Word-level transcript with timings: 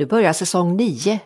Nu 0.00 0.06
börjar 0.06 0.32
säsong 0.32 0.76
9 0.76 1.20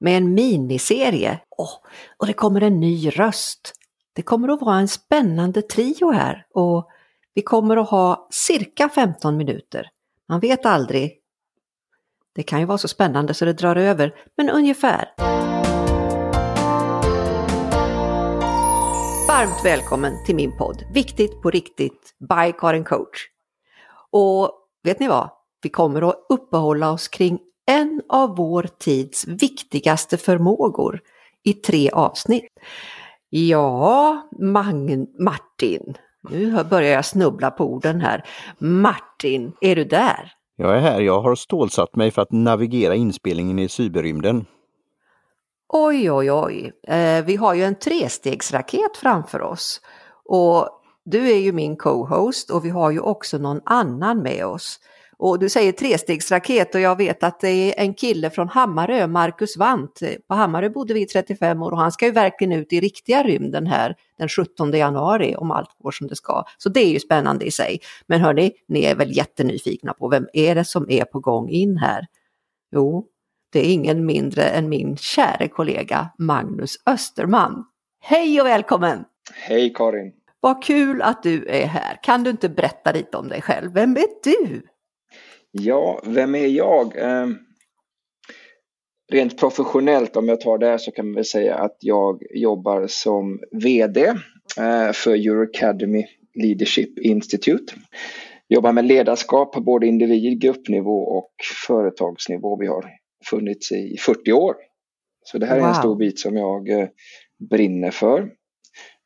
med 0.00 0.16
en 0.16 0.34
miniserie. 0.34 1.40
Oh, 1.50 1.70
och 2.16 2.26
det 2.26 2.32
kommer 2.32 2.60
en 2.60 2.80
ny 2.80 3.10
röst. 3.10 3.72
Det 4.12 4.22
kommer 4.22 4.48
att 4.48 4.60
vara 4.60 4.76
en 4.78 4.88
spännande 4.88 5.62
trio 5.62 6.10
här 6.10 6.46
och 6.54 6.88
vi 7.34 7.42
kommer 7.42 7.76
att 7.76 7.90
ha 7.90 8.28
cirka 8.30 8.88
15 8.88 9.36
minuter. 9.36 9.90
Man 10.28 10.40
vet 10.40 10.66
aldrig. 10.66 11.18
Det 12.34 12.42
kan 12.42 12.60
ju 12.60 12.66
vara 12.66 12.78
så 12.78 12.88
spännande 12.88 13.34
så 13.34 13.44
det 13.44 13.52
drar 13.52 13.76
över, 13.76 14.14
men 14.36 14.50
ungefär. 14.50 15.14
Varmt 19.28 19.64
välkommen 19.64 20.12
till 20.26 20.36
min 20.36 20.56
podd 20.58 20.84
Viktigt 20.94 21.42
på 21.42 21.50
riktigt 21.50 22.14
by 22.18 22.52
Karin 22.58 22.84
Coach. 22.84 23.26
Och 24.10 24.52
vet 24.82 25.00
ni 25.00 25.08
vad? 25.08 25.30
Vi 25.62 25.68
kommer 25.68 26.08
att 26.08 26.26
uppehålla 26.28 26.90
oss 26.90 27.08
kring 27.08 27.38
en 27.68 28.02
av 28.08 28.36
vår 28.36 28.68
tids 28.78 29.28
viktigaste 29.28 30.16
förmågor 30.16 31.00
i 31.44 31.52
tre 31.52 31.90
avsnitt. 31.90 32.52
Ja, 33.30 34.28
Magn 34.38 35.06
Martin, 35.18 35.94
nu 36.30 36.64
börjar 36.64 36.92
jag 36.92 37.04
snubbla 37.04 37.50
på 37.50 37.72
orden 37.72 38.00
här. 38.00 38.24
Martin, 38.58 39.52
är 39.60 39.76
du 39.76 39.84
där? 39.84 40.32
Jag 40.56 40.76
är 40.76 40.80
här, 40.80 41.00
jag 41.00 41.20
har 41.20 41.34
stålsatt 41.34 41.96
mig 41.96 42.10
för 42.10 42.22
att 42.22 42.32
navigera 42.32 42.94
inspelningen 42.94 43.58
i 43.58 43.68
cyberrymden. 43.68 44.46
Oj, 45.68 46.10
oj, 46.10 46.32
oj. 46.32 46.72
Eh, 46.88 47.24
vi 47.24 47.36
har 47.36 47.54
ju 47.54 47.64
en 47.64 47.78
trestegsraket 47.78 48.96
framför 48.96 49.42
oss. 49.42 49.80
Och 50.24 50.68
du 51.04 51.30
är 51.30 51.38
ju 51.38 51.52
min 51.52 51.76
co-host 51.76 52.50
och 52.50 52.64
vi 52.64 52.70
har 52.70 52.90
ju 52.90 53.00
också 53.00 53.38
någon 53.38 53.60
annan 53.64 54.22
med 54.22 54.46
oss. 54.46 54.80
Och 55.20 55.38
du 55.38 55.48
säger 55.48 55.72
trestegsraket 55.72 56.74
och 56.74 56.80
jag 56.80 56.96
vet 56.96 57.22
att 57.22 57.40
det 57.40 57.48
är 57.48 57.84
en 57.84 57.94
kille 57.94 58.30
från 58.30 58.48
Hammarö, 58.48 59.06
Marcus 59.06 59.56
Wandt. 59.56 60.02
På 60.28 60.34
Hammarö 60.34 60.70
bodde 60.70 60.94
vi 60.94 61.02
i 61.02 61.06
35 61.06 61.62
år 61.62 61.72
och 61.72 61.78
han 61.78 61.92
ska 61.92 62.06
ju 62.06 62.12
verkligen 62.12 62.52
ut 62.52 62.72
i 62.72 62.80
riktiga 62.80 63.22
rymden 63.22 63.66
här 63.66 63.96
den 64.18 64.28
17 64.28 64.72
januari 64.72 65.36
om 65.36 65.50
allt 65.50 65.70
går 65.78 65.90
som 65.90 66.06
det 66.06 66.16
ska. 66.16 66.44
Så 66.58 66.68
det 66.68 66.80
är 66.80 66.90
ju 66.90 67.00
spännande 67.00 67.44
i 67.44 67.50
sig. 67.50 67.80
Men 68.06 68.20
hörni, 68.20 68.52
ni 68.68 68.84
är 68.84 68.94
väl 68.94 69.16
jättenyfikna 69.16 69.92
på 69.92 70.08
vem 70.08 70.28
är 70.32 70.54
det 70.54 70.64
som 70.64 70.90
är 70.90 71.04
på 71.04 71.20
gång 71.20 71.48
in 71.48 71.76
här? 71.76 72.06
Jo, 72.72 73.06
det 73.52 73.58
är 73.66 73.72
ingen 73.72 74.06
mindre 74.06 74.42
än 74.44 74.68
min 74.68 74.96
käre 74.96 75.48
kollega 75.48 76.08
Magnus 76.18 76.76
Österman. 76.86 77.64
Hej 78.00 78.40
och 78.40 78.46
välkommen! 78.46 79.04
Hej 79.34 79.72
Karin! 79.74 80.12
Vad 80.40 80.64
kul 80.64 81.02
att 81.02 81.22
du 81.22 81.46
är 81.48 81.66
här. 81.66 81.98
Kan 82.02 82.22
du 82.22 82.30
inte 82.30 82.48
berätta 82.48 82.92
lite 82.92 83.16
om 83.16 83.28
dig 83.28 83.42
själv? 83.42 83.72
Vem 83.72 83.96
är 83.96 84.06
du? 84.24 84.62
Ja, 85.60 86.00
vem 86.04 86.34
är 86.34 86.46
jag? 86.46 86.98
Eh, 86.98 87.26
rent 89.12 89.38
professionellt 89.38 90.16
om 90.16 90.28
jag 90.28 90.40
tar 90.40 90.58
det 90.58 90.78
så 90.78 90.90
kan 90.90 91.06
man 91.06 91.14
väl 91.14 91.24
säga 91.24 91.54
att 91.54 91.76
jag 91.80 92.22
jobbar 92.30 92.86
som 92.86 93.40
VD 93.52 94.06
eh, 94.58 94.92
för 94.92 95.14
Eurocademy 95.14 96.06
Leadership 96.34 96.98
Institute. 96.98 97.74
Jobbar 98.48 98.72
med 98.72 98.84
ledarskap 98.84 99.52
på 99.52 99.60
både 99.60 99.86
individ, 99.86 100.40
gruppnivå 100.40 101.02
och 101.02 101.32
företagsnivå. 101.66 102.56
Vi 102.60 102.66
har 102.66 102.84
funnits 103.30 103.72
i 103.72 103.96
40 104.00 104.32
år. 104.32 104.54
Så 105.24 105.38
det 105.38 105.46
här 105.46 105.56
wow. 105.56 105.64
är 105.64 105.68
en 105.68 105.74
stor 105.74 105.96
bit 105.96 106.18
som 106.18 106.36
jag 106.36 106.68
eh, 106.68 106.88
brinner 107.50 107.90
för. 107.90 108.30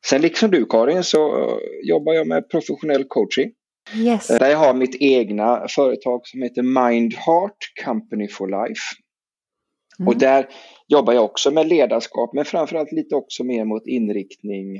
Sen 0.05 0.21
liksom 0.21 0.51
du 0.51 0.65
Karin 0.65 1.03
så 1.03 1.49
jobbar 1.83 2.13
jag 2.13 2.27
med 2.27 2.49
professionell 2.49 3.03
coaching. 3.03 3.51
Yes. 3.95 4.27
Där 4.27 4.49
jag 4.49 4.57
har 4.57 4.73
mitt 4.73 4.95
egna 4.99 5.67
företag 5.69 6.21
som 6.23 6.41
heter 6.41 6.61
Mindheart 6.61 7.57
Company 7.85 8.27
for 8.27 8.47
Life. 8.47 8.81
Mm. 9.99 10.07
Och 10.07 10.17
där 10.17 10.47
jobbar 10.87 11.13
jag 11.13 11.23
också 11.23 11.51
med 11.51 11.67
ledarskap 11.67 12.33
men 12.33 12.45
framförallt 12.45 12.91
lite 12.91 13.15
också 13.15 13.43
mer 13.43 13.65
mot 13.65 13.87
inriktning 13.87 14.79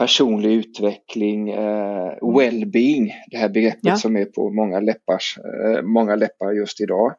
personlig 0.00 0.52
utveckling, 0.52 1.50
eh, 1.50 2.12
well-being, 2.22 3.12
det 3.30 3.36
här 3.36 3.48
begreppet 3.48 3.80
ja. 3.82 3.96
som 3.96 4.16
är 4.16 4.24
på 4.24 4.50
många, 4.50 4.80
läppars, 4.80 5.38
eh, 5.38 5.82
många 5.82 6.16
läppar 6.16 6.52
just 6.52 6.80
idag. 6.80 7.14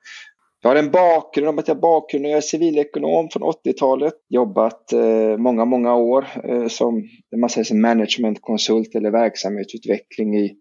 Jag 0.61 0.69
har 0.69 0.75
en 0.75 0.91
bakgrund, 0.91 1.49
om 1.49 1.59
att 1.59 1.67
jag 1.67 1.79
bakgrund, 1.79 2.25
jag 2.25 2.37
är 2.37 2.41
civilekonom 2.41 3.29
från 3.29 3.43
80-talet, 3.43 4.13
jobbat 4.29 4.93
eh, 4.93 5.37
många, 5.37 5.65
många 5.65 5.95
år 5.95 6.27
eh, 6.43 6.67
som 6.67 7.09
man 7.35 7.49
säger, 7.49 7.65
som 7.65 7.81
managementkonsult 7.81 8.95
eller 8.95 9.11
verksamhetsutveckling 9.11 10.37
i 10.37 10.55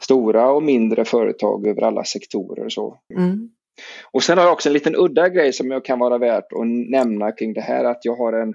stora 0.00 0.50
och 0.50 0.62
mindre 0.62 1.04
företag 1.04 1.66
över 1.66 1.82
alla 1.82 2.04
sektorer. 2.04 2.68
Så. 2.68 2.98
Mm. 3.14 3.50
Och 4.12 4.22
sen 4.22 4.38
har 4.38 4.44
jag 4.44 4.52
också 4.52 4.68
en 4.68 4.72
liten 4.72 4.96
udda 4.96 5.28
grej 5.28 5.52
som 5.52 5.70
jag 5.70 5.84
kan 5.84 5.98
vara 5.98 6.18
värt 6.18 6.52
att 6.52 6.66
nämna 6.90 7.32
kring 7.32 7.52
det 7.52 7.60
här 7.60 7.84
att 7.84 8.04
jag 8.04 8.16
har 8.16 8.32
en 8.32 8.54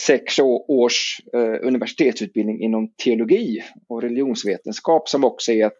sex 0.00 0.38
års 0.68 1.20
eh, 1.32 1.66
universitetsutbildning 1.66 2.62
inom 2.62 2.92
teologi 3.04 3.62
och 3.88 4.02
religionsvetenskap 4.02 5.08
som 5.08 5.24
också 5.24 5.52
är 5.52 5.66
ett, 5.66 5.78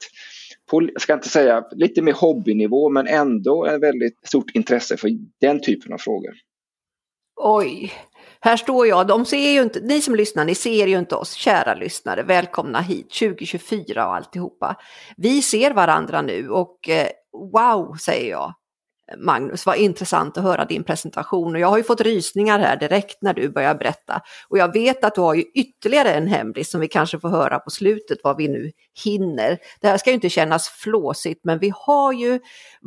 på, 0.71 0.83
jag 0.83 1.03
ska 1.03 1.15
inte 1.15 1.29
säga 1.29 1.65
lite 1.71 2.03
mer 2.03 2.13
hobbynivå 2.13 2.89
men 2.89 3.07
ändå 3.07 3.65
ett 3.65 3.83
väldigt 3.83 4.27
stort 4.27 4.51
intresse 4.55 4.97
för 4.97 5.11
den 5.41 5.61
typen 5.61 5.93
av 5.93 5.99
frågor. 5.99 6.35
Oj, 7.43 7.93
här 8.41 8.57
står 8.57 8.87
jag, 8.87 9.07
de 9.07 9.25
ser 9.25 9.51
ju 9.51 9.63
inte, 9.63 9.81
ni 9.81 10.03
som 10.03 10.15
lyssnar, 10.15 10.45
ni 10.45 10.55
ser 10.55 10.87
ju 10.87 10.99
inte 10.99 11.15
oss, 11.15 11.33
kära 11.33 11.75
lyssnare, 11.75 12.23
välkomna 12.23 12.81
hit 12.81 13.11
2024 13.11 14.07
och 14.07 14.15
alltihopa. 14.15 14.77
Vi 15.17 15.43
ser 15.43 15.75
varandra 15.75 16.23
nu 16.23 16.49
och 16.49 16.89
eh, 16.89 17.09
wow 17.53 17.97
säger 17.97 18.31
jag. 18.31 18.55
Magnus, 19.19 19.67
vad 19.67 19.77
intressant 19.77 20.39
att 20.39 20.45
höra 20.45 20.65
din 20.65 20.85
presentation 20.85 21.55
och 21.55 21.61
jag 21.61 21.69
har 21.69 21.77
ju 21.77 21.83
fått 21.83 22.01
rysningar 22.01 22.59
här 22.59 22.77
direkt 22.77 23.23
när 23.23 23.35
du 23.35 23.49
börjar 23.49 23.75
berätta. 23.75 24.23
Och 24.49 24.59
jag 24.59 24.73
vet 24.73 25.05
att 25.05 25.15
du 25.15 25.21
har 25.21 25.35
ju 25.35 25.43
ytterligare 25.43 26.15
en 26.15 26.27
hemlis 26.27 26.71
som 26.71 26.81
vi 26.81 26.89
kanske 26.89 27.19
får 27.19 27.29
höra 27.29 27.59
på 27.59 27.71
slutet 27.71 28.19
vad 28.25 28.37
vi 28.37 28.49
nu 28.49 28.73
hinner. 29.05 29.59
Det 29.81 29.89
här 29.89 29.99
ska 29.99 30.11
ju 30.11 30.15
inte 30.15 30.29
kännas 30.29 30.69
flåsigt 30.69 31.41
men 31.45 31.59
vi 31.59 31.73
har 31.75 32.13
ju 32.13 32.41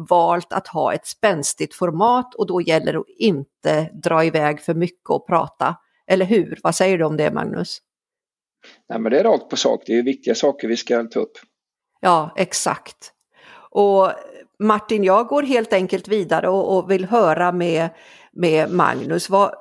valt 0.09 0.53
att 0.53 0.67
ha 0.67 0.93
ett 0.93 1.07
spänstigt 1.07 1.75
format 1.75 2.35
och 2.35 2.47
då 2.47 2.61
gäller 2.61 2.93
det 2.93 2.99
att 2.99 3.05
inte 3.17 3.89
dra 4.03 4.23
iväg 4.23 4.61
för 4.61 4.73
mycket 4.73 5.09
och 5.09 5.27
prata. 5.27 5.75
Eller 6.07 6.25
hur? 6.25 6.59
Vad 6.63 6.75
säger 6.75 6.97
du 6.97 7.05
om 7.05 7.17
det 7.17 7.31
Magnus? 7.31 7.77
Nej 8.89 8.99
men 8.99 9.11
det 9.11 9.19
är 9.19 9.23
rakt 9.23 9.49
på 9.49 9.57
sak, 9.57 9.83
det 9.85 9.97
är 9.97 10.03
viktiga 10.03 10.35
saker 10.35 10.67
vi 10.67 10.77
ska 10.77 11.03
ta 11.03 11.19
upp. 11.19 11.37
Ja, 11.99 12.33
exakt. 12.35 13.11
Och 13.69 14.11
Martin, 14.63 15.03
jag 15.03 15.27
går 15.27 15.43
helt 15.43 15.73
enkelt 15.73 16.07
vidare 16.07 16.49
och, 16.49 16.77
och 16.77 16.91
vill 16.91 17.05
höra 17.05 17.51
med, 17.51 17.89
med 18.31 18.71
Magnus. 18.71 19.29
Vad, 19.29 19.53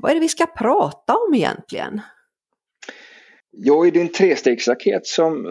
vad 0.00 0.10
är 0.10 0.14
det 0.14 0.20
vi 0.20 0.28
ska 0.28 0.46
prata 0.46 1.14
om 1.14 1.34
egentligen? 1.34 2.00
Ja, 3.52 3.86
i 3.86 3.90
din 3.90 4.12
trestegsraket 4.12 5.06
som 5.06 5.42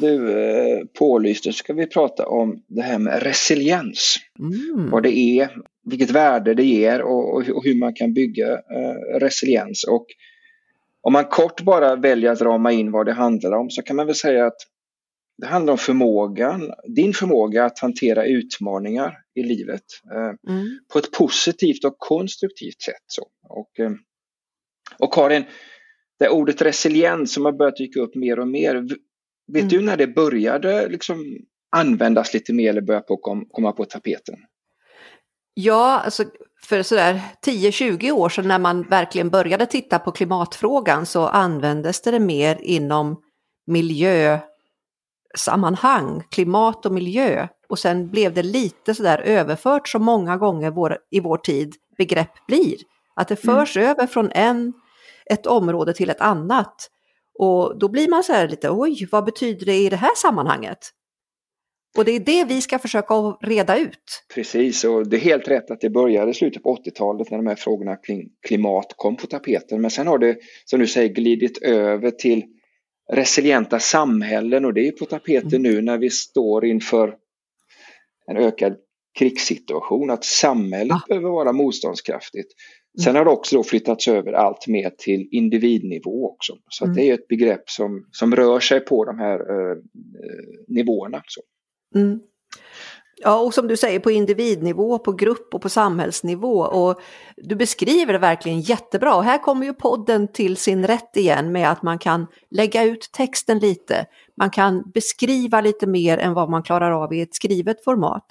du 0.00 0.40
eh, 0.40 0.84
pålyste 0.98 1.52
ska 1.52 1.72
vi 1.72 1.86
prata 1.86 2.26
om 2.26 2.62
det 2.66 2.82
här 2.82 2.98
med 2.98 3.22
resiliens. 3.22 4.16
Mm. 4.38 4.90
Vad 4.90 5.02
det 5.02 5.18
är, 5.18 5.50
vilket 5.84 6.10
värde 6.10 6.54
det 6.54 6.64
ger 6.64 7.02
och, 7.02 7.34
och, 7.34 7.48
och 7.48 7.64
hur 7.64 7.78
man 7.78 7.94
kan 7.94 8.14
bygga 8.14 8.52
eh, 8.52 9.18
resiliens. 9.20 9.84
Och 9.84 10.06
om 11.00 11.12
man 11.12 11.24
kort 11.24 11.60
bara 11.60 11.96
väljer 11.96 12.32
att 12.32 12.40
rama 12.40 12.72
in 12.72 12.92
vad 12.92 13.06
det 13.06 13.12
handlar 13.12 13.52
om 13.52 13.70
så 13.70 13.82
kan 13.82 13.96
man 13.96 14.06
väl 14.06 14.14
säga 14.14 14.46
att 14.46 14.58
det 15.38 15.46
handlar 15.46 15.72
om 15.72 15.78
förmågan, 15.78 16.72
din 16.86 17.14
förmåga 17.14 17.64
att 17.64 17.78
hantera 17.78 18.26
utmaningar 18.26 19.18
i 19.34 19.42
livet 19.42 19.84
eh, 20.14 20.52
mm. 20.54 20.78
på 20.92 20.98
ett 20.98 21.12
positivt 21.12 21.84
och 21.84 21.98
konstruktivt 21.98 22.82
sätt. 22.82 23.04
Så. 23.06 23.28
Och, 23.48 23.80
eh, 23.80 23.90
och 24.98 25.12
Karin, 25.12 25.44
det 26.18 26.28
ordet 26.28 26.62
resiliens 26.62 27.32
som 27.32 27.44
har 27.44 27.52
börjat 27.52 27.76
dyka 27.76 28.00
upp 28.00 28.14
mer 28.14 28.38
och 28.38 28.48
mer. 28.48 28.74
Vet 29.52 29.62
mm. 29.62 29.68
du 29.68 29.80
när 29.80 29.96
det 29.96 30.06
började 30.06 30.88
liksom 30.88 31.38
användas 31.76 32.34
lite 32.34 32.52
mer 32.52 32.70
eller 32.70 32.80
börja 32.80 33.00
på 33.00 33.16
kom, 33.16 33.46
komma 33.50 33.72
på 33.72 33.84
tapeten? 33.84 34.36
Ja, 35.54 36.00
alltså 36.04 36.24
för 36.62 36.82
sådär 36.82 37.20
10-20 37.46 38.10
år 38.10 38.28
sedan 38.28 38.48
när 38.48 38.58
man 38.58 38.82
verkligen 38.82 39.30
började 39.30 39.66
titta 39.66 39.98
på 39.98 40.12
klimatfrågan 40.12 41.06
så 41.06 41.26
användes 41.26 42.02
det 42.02 42.20
mer 42.20 42.58
inom 42.62 43.22
miljö 43.66 44.38
sammanhang, 45.38 46.22
klimat 46.30 46.86
och 46.86 46.92
miljö. 46.92 47.48
Och 47.68 47.78
sen 47.78 48.10
blev 48.10 48.34
det 48.34 48.42
lite 48.42 48.94
sådär 48.94 49.18
överfört 49.18 49.88
som 49.88 50.04
många 50.04 50.36
gånger 50.36 50.70
vår, 50.70 50.98
i 51.10 51.20
vår 51.20 51.36
tid 51.36 51.74
begrepp 51.98 52.46
blir. 52.46 52.76
Att 53.14 53.28
det 53.28 53.44
mm. 53.44 53.56
förs 53.56 53.76
mm. 53.76 53.88
över 53.90 54.06
från 54.06 54.30
en, 54.32 54.72
ett 55.30 55.46
område 55.46 55.94
till 55.94 56.10
ett 56.10 56.20
annat. 56.20 56.90
Och 57.38 57.78
då 57.78 57.88
blir 57.88 58.08
man 58.08 58.24
så 58.24 58.32
här 58.32 58.48
lite, 58.48 58.70
oj, 58.70 59.08
vad 59.12 59.24
betyder 59.24 59.66
det 59.66 59.76
i 59.76 59.88
det 59.88 59.96
här 59.96 60.14
sammanhanget? 60.16 60.78
Och 61.96 62.04
det 62.04 62.12
är 62.12 62.20
det 62.20 62.44
vi 62.44 62.60
ska 62.60 62.78
försöka 62.78 63.14
reda 63.42 63.78
ut. 63.78 64.24
Precis, 64.34 64.84
och 64.84 65.08
det 65.08 65.16
är 65.16 65.20
helt 65.20 65.48
rätt 65.48 65.70
att 65.70 65.80
det 65.80 65.90
började 65.90 66.30
i 66.30 66.34
slutet 66.34 66.62
på 66.62 66.76
80-talet 66.76 67.30
när 67.30 67.38
de 67.38 67.46
här 67.46 67.54
frågorna 67.54 67.96
kring 67.96 68.28
klimat 68.46 68.94
kom 68.96 69.16
på 69.16 69.26
tapeten. 69.26 69.80
Men 69.80 69.90
sen 69.90 70.06
har 70.06 70.18
det, 70.18 70.36
som 70.64 70.80
du 70.80 70.86
säger, 70.86 71.08
glidit 71.08 71.62
över 71.62 72.10
till 72.10 72.42
resilienta 73.12 73.78
samhällen 73.78 74.64
och 74.64 74.74
det 74.74 74.88
är 74.88 74.92
på 74.92 75.04
tapeten 75.04 75.48
mm. 75.48 75.62
nu 75.62 75.82
när 75.82 75.98
vi 75.98 76.10
står 76.10 76.64
inför 76.64 77.16
en 78.26 78.36
ökad 78.36 78.76
krigssituation, 79.18 80.10
att 80.10 80.24
samhället 80.24 80.96
ah. 80.96 81.04
behöver 81.08 81.30
vara 81.30 81.52
motståndskraftigt. 81.52 82.52
Sen 83.04 83.16
har 83.16 83.24
det 83.24 83.30
också 83.30 83.56
då 83.56 83.62
flyttats 83.62 84.08
över 84.08 84.32
allt 84.32 84.66
mer 84.66 84.90
till 84.98 85.28
individnivå 85.30 86.30
också. 86.30 86.52
Så 86.68 86.84
mm. 86.84 86.96
det 86.96 87.10
är 87.10 87.14
ett 87.14 87.28
begrepp 87.28 87.70
som, 87.70 88.06
som 88.10 88.36
rör 88.36 88.60
sig 88.60 88.80
på 88.80 89.04
de 89.04 89.18
här 89.18 89.40
eh, 89.40 89.76
nivåerna. 90.68 91.22
Så. 91.26 91.40
Mm. 91.98 92.20
Ja, 93.20 93.40
och 93.40 93.54
som 93.54 93.68
du 93.68 93.76
säger 93.76 94.00
på 94.00 94.10
individnivå, 94.10 94.98
på 94.98 95.12
grupp 95.12 95.54
och 95.54 95.62
på 95.62 95.68
samhällsnivå. 95.68 96.60
Och 96.60 97.00
du 97.36 97.56
beskriver 97.56 98.12
det 98.12 98.18
verkligen 98.18 98.60
jättebra. 98.60 99.14
Och 99.14 99.24
här 99.24 99.38
kommer 99.38 99.66
ju 99.66 99.74
podden 99.74 100.28
till 100.32 100.56
sin 100.56 100.86
rätt 100.86 101.16
igen 101.16 101.52
med 101.52 101.70
att 101.70 101.82
man 101.82 101.98
kan 101.98 102.26
lägga 102.50 102.84
ut 102.84 103.10
texten 103.12 103.58
lite. 103.58 104.06
Man 104.36 104.50
kan 104.50 104.90
beskriva 104.90 105.60
lite 105.60 105.86
mer 105.86 106.18
än 106.18 106.34
vad 106.34 106.50
man 106.50 106.62
klarar 106.62 106.90
av 106.90 107.14
i 107.14 107.20
ett 107.20 107.34
skrivet 107.34 107.84
format. 107.84 108.24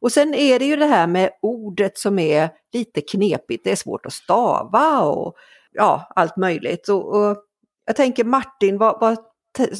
Och 0.00 0.12
sen 0.12 0.34
är 0.34 0.58
det 0.58 0.64
ju 0.64 0.76
det 0.76 0.86
här 0.86 1.06
med 1.06 1.30
ordet 1.42 1.98
som 1.98 2.18
är 2.18 2.50
lite 2.72 3.00
knepigt. 3.00 3.64
Det 3.64 3.72
är 3.72 3.76
svårt 3.76 4.06
att 4.06 4.12
stava 4.12 5.00
och 5.00 5.34
ja, 5.72 6.12
allt 6.16 6.36
möjligt. 6.36 6.88
Och, 6.88 7.14
och 7.14 7.36
jag 7.86 7.96
tänker 7.96 8.24
Martin, 8.24 8.78
vad, 8.78 9.00
vad, 9.00 9.18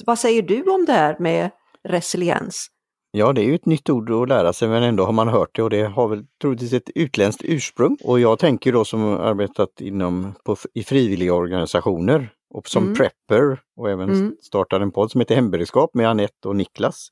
vad 0.06 0.18
säger 0.18 0.42
du 0.42 0.62
om 0.62 0.84
det 0.84 0.92
här 0.92 1.16
med 1.18 1.50
resiliens? 1.88 2.70
Ja, 3.10 3.32
det 3.32 3.40
är 3.40 3.44
ju 3.44 3.54
ett 3.54 3.66
nytt 3.66 3.90
ord 3.90 4.10
att 4.10 4.28
lära 4.28 4.52
sig 4.52 4.68
men 4.68 4.82
ändå 4.82 5.04
har 5.04 5.12
man 5.12 5.28
hört 5.28 5.50
det 5.52 5.62
och 5.62 5.70
det 5.70 5.84
har 5.84 6.08
väl 6.08 6.24
troligtvis 6.42 6.72
ett 6.72 6.90
utländskt 6.94 7.42
ursprung. 7.44 7.96
Och 8.04 8.20
jag 8.20 8.38
tänker 8.38 8.72
då 8.72 8.84
som 8.84 9.04
arbetat 9.04 9.80
inom, 9.80 10.34
på, 10.44 10.56
i 10.74 10.82
frivilliga 10.82 11.34
organisationer 11.34 12.30
och 12.54 12.68
som 12.68 12.82
mm. 12.82 12.94
prepper 12.94 13.60
och 13.76 13.90
även 13.90 14.10
mm. 14.10 14.36
startade 14.42 14.84
en 14.84 14.90
podd 14.90 15.10
som 15.10 15.20
heter 15.20 15.34
Hemberedskap 15.34 15.94
med 15.94 16.08
Annette 16.08 16.48
och 16.48 16.56
Niklas. 16.56 17.08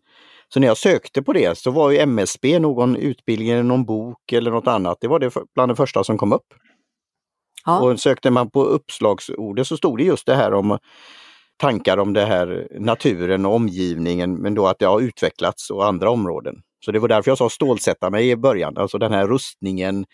Så 0.48 0.60
när 0.60 0.66
jag 0.68 0.76
sökte 0.76 1.22
på 1.22 1.32
det 1.32 1.58
så 1.58 1.70
var 1.70 1.90
ju 1.90 1.98
MSB 1.98 2.58
någon 2.58 2.96
utbildning 2.96 3.68
någon 3.68 3.84
bok 3.84 4.32
eller 4.32 4.50
något 4.50 4.66
annat. 4.66 4.98
Det 5.00 5.08
var 5.08 5.18
det 5.18 5.34
bland 5.54 5.70
det 5.70 5.76
första 5.76 6.04
som 6.04 6.18
kom 6.18 6.32
upp. 6.32 6.46
Ja. 7.64 7.80
Och 7.80 8.00
sökte 8.00 8.30
man 8.30 8.50
på 8.50 8.64
uppslagsordet 8.64 9.66
så 9.66 9.76
stod 9.76 9.98
det 9.98 10.04
just 10.04 10.26
det 10.26 10.34
här 10.34 10.54
om 10.54 10.78
tankar 11.56 11.96
om 11.96 12.12
det 12.12 12.24
här 12.24 12.68
naturen 12.70 13.46
och 13.46 13.54
omgivningen 13.54 14.34
men 14.34 14.54
då 14.54 14.66
att 14.66 14.78
det 14.78 14.86
har 14.86 15.00
utvecklats 15.00 15.70
och 15.70 15.86
andra 15.86 16.10
områden. 16.10 16.54
Så 16.84 16.92
det 16.92 16.98
var 16.98 17.08
därför 17.08 17.30
jag 17.30 17.38
sa 17.38 17.50
stålsätta 17.50 18.10
mig 18.10 18.30
i 18.30 18.36
början, 18.36 18.76
alltså 18.76 18.98
den 18.98 19.12
här 19.12 19.26
rustningen, 19.26 20.04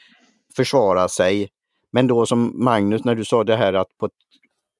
försvara 0.57 1.09
sig. 1.09 1.49
Men 1.93 2.07
då 2.07 2.27
som 2.27 2.65
Magnus 2.65 3.05
när 3.05 3.15
du 3.15 3.25
sa 3.25 3.45
det 3.45 3.57
här 3.57 3.73
att 3.73 3.99
på 3.99 4.07
ett 4.07 4.13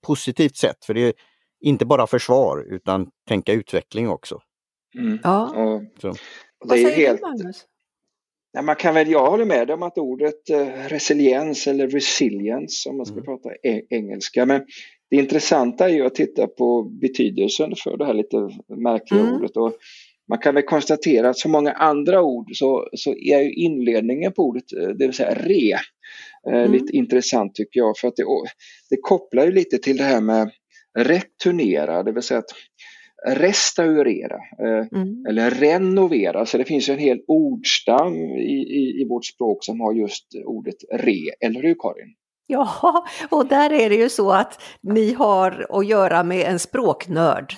positivt 0.07 0.57
sätt, 0.57 0.85
för 0.85 0.95
det 0.95 1.01
är 1.01 1.13
inte 1.61 1.87
bara 1.87 2.07
försvar 2.07 2.75
utan 2.75 3.09
tänka 3.29 3.53
utveckling 3.53 4.09
också. 4.09 4.41
Mm. 4.99 5.19
Ja. 5.23 5.49
Och, 5.49 5.83
så. 6.01 6.15
Vad 6.65 6.79
säger 6.79 6.97
helt... 6.97 7.21
du 7.21 7.27
Magnus? 7.27 7.67
Ja, 8.53 8.63
man 8.63 8.77
kan 8.77 8.95
väl, 8.95 9.11
jag 9.11 9.31
håller 9.31 9.45
med 9.45 9.71
om 9.71 9.83
att 9.83 9.99
ordet 9.99 10.51
eh, 10.51 10.67
resiliens 10.89 11.67
eller 11.67 11.89
resilience 11.89 12.89
om 12.89 12.97
man 12.97 13.07
ska 13.07 13.15
mm. 13.15 13.25
prata 13.25 13.49
e 13.63 13.83
engelska. 13.91 14.47
Men 14.47 14.67
det 15.13 15.19
intressanta 15.19 15.89
är 15.89 15.95
ju 15.95 16.07
att 16.07 16.15
titta 16.15 16.47
på 16.47 16.83
betydelsen 16.83 17.73
för 17.77 17.97
det 17.97 18.05
här 18.05 18.15
lite 18.15 18.37
märkliga 18.77 19.21
mm. 19.21 19.35
ordet. 19.35 19.57
Och 19.57 19.73
man 20.29 20.39
kan 20.39 20.55
väl 20.55 20.65
konstatera 20.65 21.31
att 21.31 21.39
som 21.39 21.53
många 21.53 21.73
andra 21.73 22.23
ord 22.23 22.51
så, 22.53 22.89
så 22.93 23.11
är 23.11 23.41
ju 23.41 23.53
inledningen 23.53 24.33
på 24.33 24.43
ordet, 24.43 24.73
eh, 24.73 24.89
det 24.89 25.07
vill 25.07 25.17
säga 25.17 25.35
re, 25.35 25.73
eh, 26.49 26.63
mm. 26.63 26.73
lite 26.73 26.97
intressant 26.97 27.55
tycker 27.55 27.81
jag. 27.81 27.99
För 27.99 28.09
att 28.09 28.17
det, 28.17 28.25
det 28.91 28.97
kopplar 29.03 29.45
ju 29.45 29.53
lite 29.53 29.79
till 29.79 29.97
det 29.97 30.05
här 30.05 30.21
med 30.21 30.51
returnera, 30.99 32.03
det 32.03 32.13
vill 32.13 32.23
säga 32.23 32.39
att 32.39 32.55
restaurera 33.27 34.37
eh, 34.37 34.87
mm. 35.01 35.27
eller 35.29 35.51
renovera. 35.51 36.47
Så 36.47 36.59
det 36.59 36.65
finns 36.65 36.89
en 36.89 36.99
hel 36.99 37.21
ordstam 37.27 38.15
i, 38.39 38.53
i, 38.53 39.03
i 39.03 39.07
vårt 39.09 39.25
språk 39.25 39.65
som 39.65 39.81
har 39.81 39.95
just 39.95 40.27
ordet 40.45 40.77
re, 40.93 41.31
eller 41.41 41.63
hur 41.63 41.75
Karin? 41.79 42.15
Ja, 42.53 43.07
och 43.31 43.47
där 43.47 43.73
är 43.73 43.91
det 43.91 43.97
ju 43.97 44.09
så 44.09 44.33
att 44.33 44.63
ni 44.83 45.13
har 45.13 45.67
att 45.71 45.87
göra 45.87 46.23
med 46.23 46.47
en 46.47 46.59
språknörd. 46.59 47.55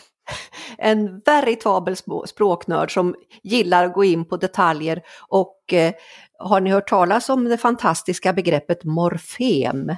En 0.79 1.21
veritabel 1.27 1.97
språknörd 2.27 2.95
som 2.95 3.15
gillar 3.43 3.85
att 3.85 3.95
gå 3.95 4.05
in 4.05 4.25
på 4.25 4.37
detaljer 4.37 5.03
och 5.29 5.73
eh, 5.73 5.93
har 6.39 6.61
ni 6.61 6.71
hört 6.71 6.89
talas 6.89 7.29
om 7.29 7.45
det 7.45 7.59
fantastiska 7.59 8.33
begreppet 8.33 8.85
morfem? 8.85 9.97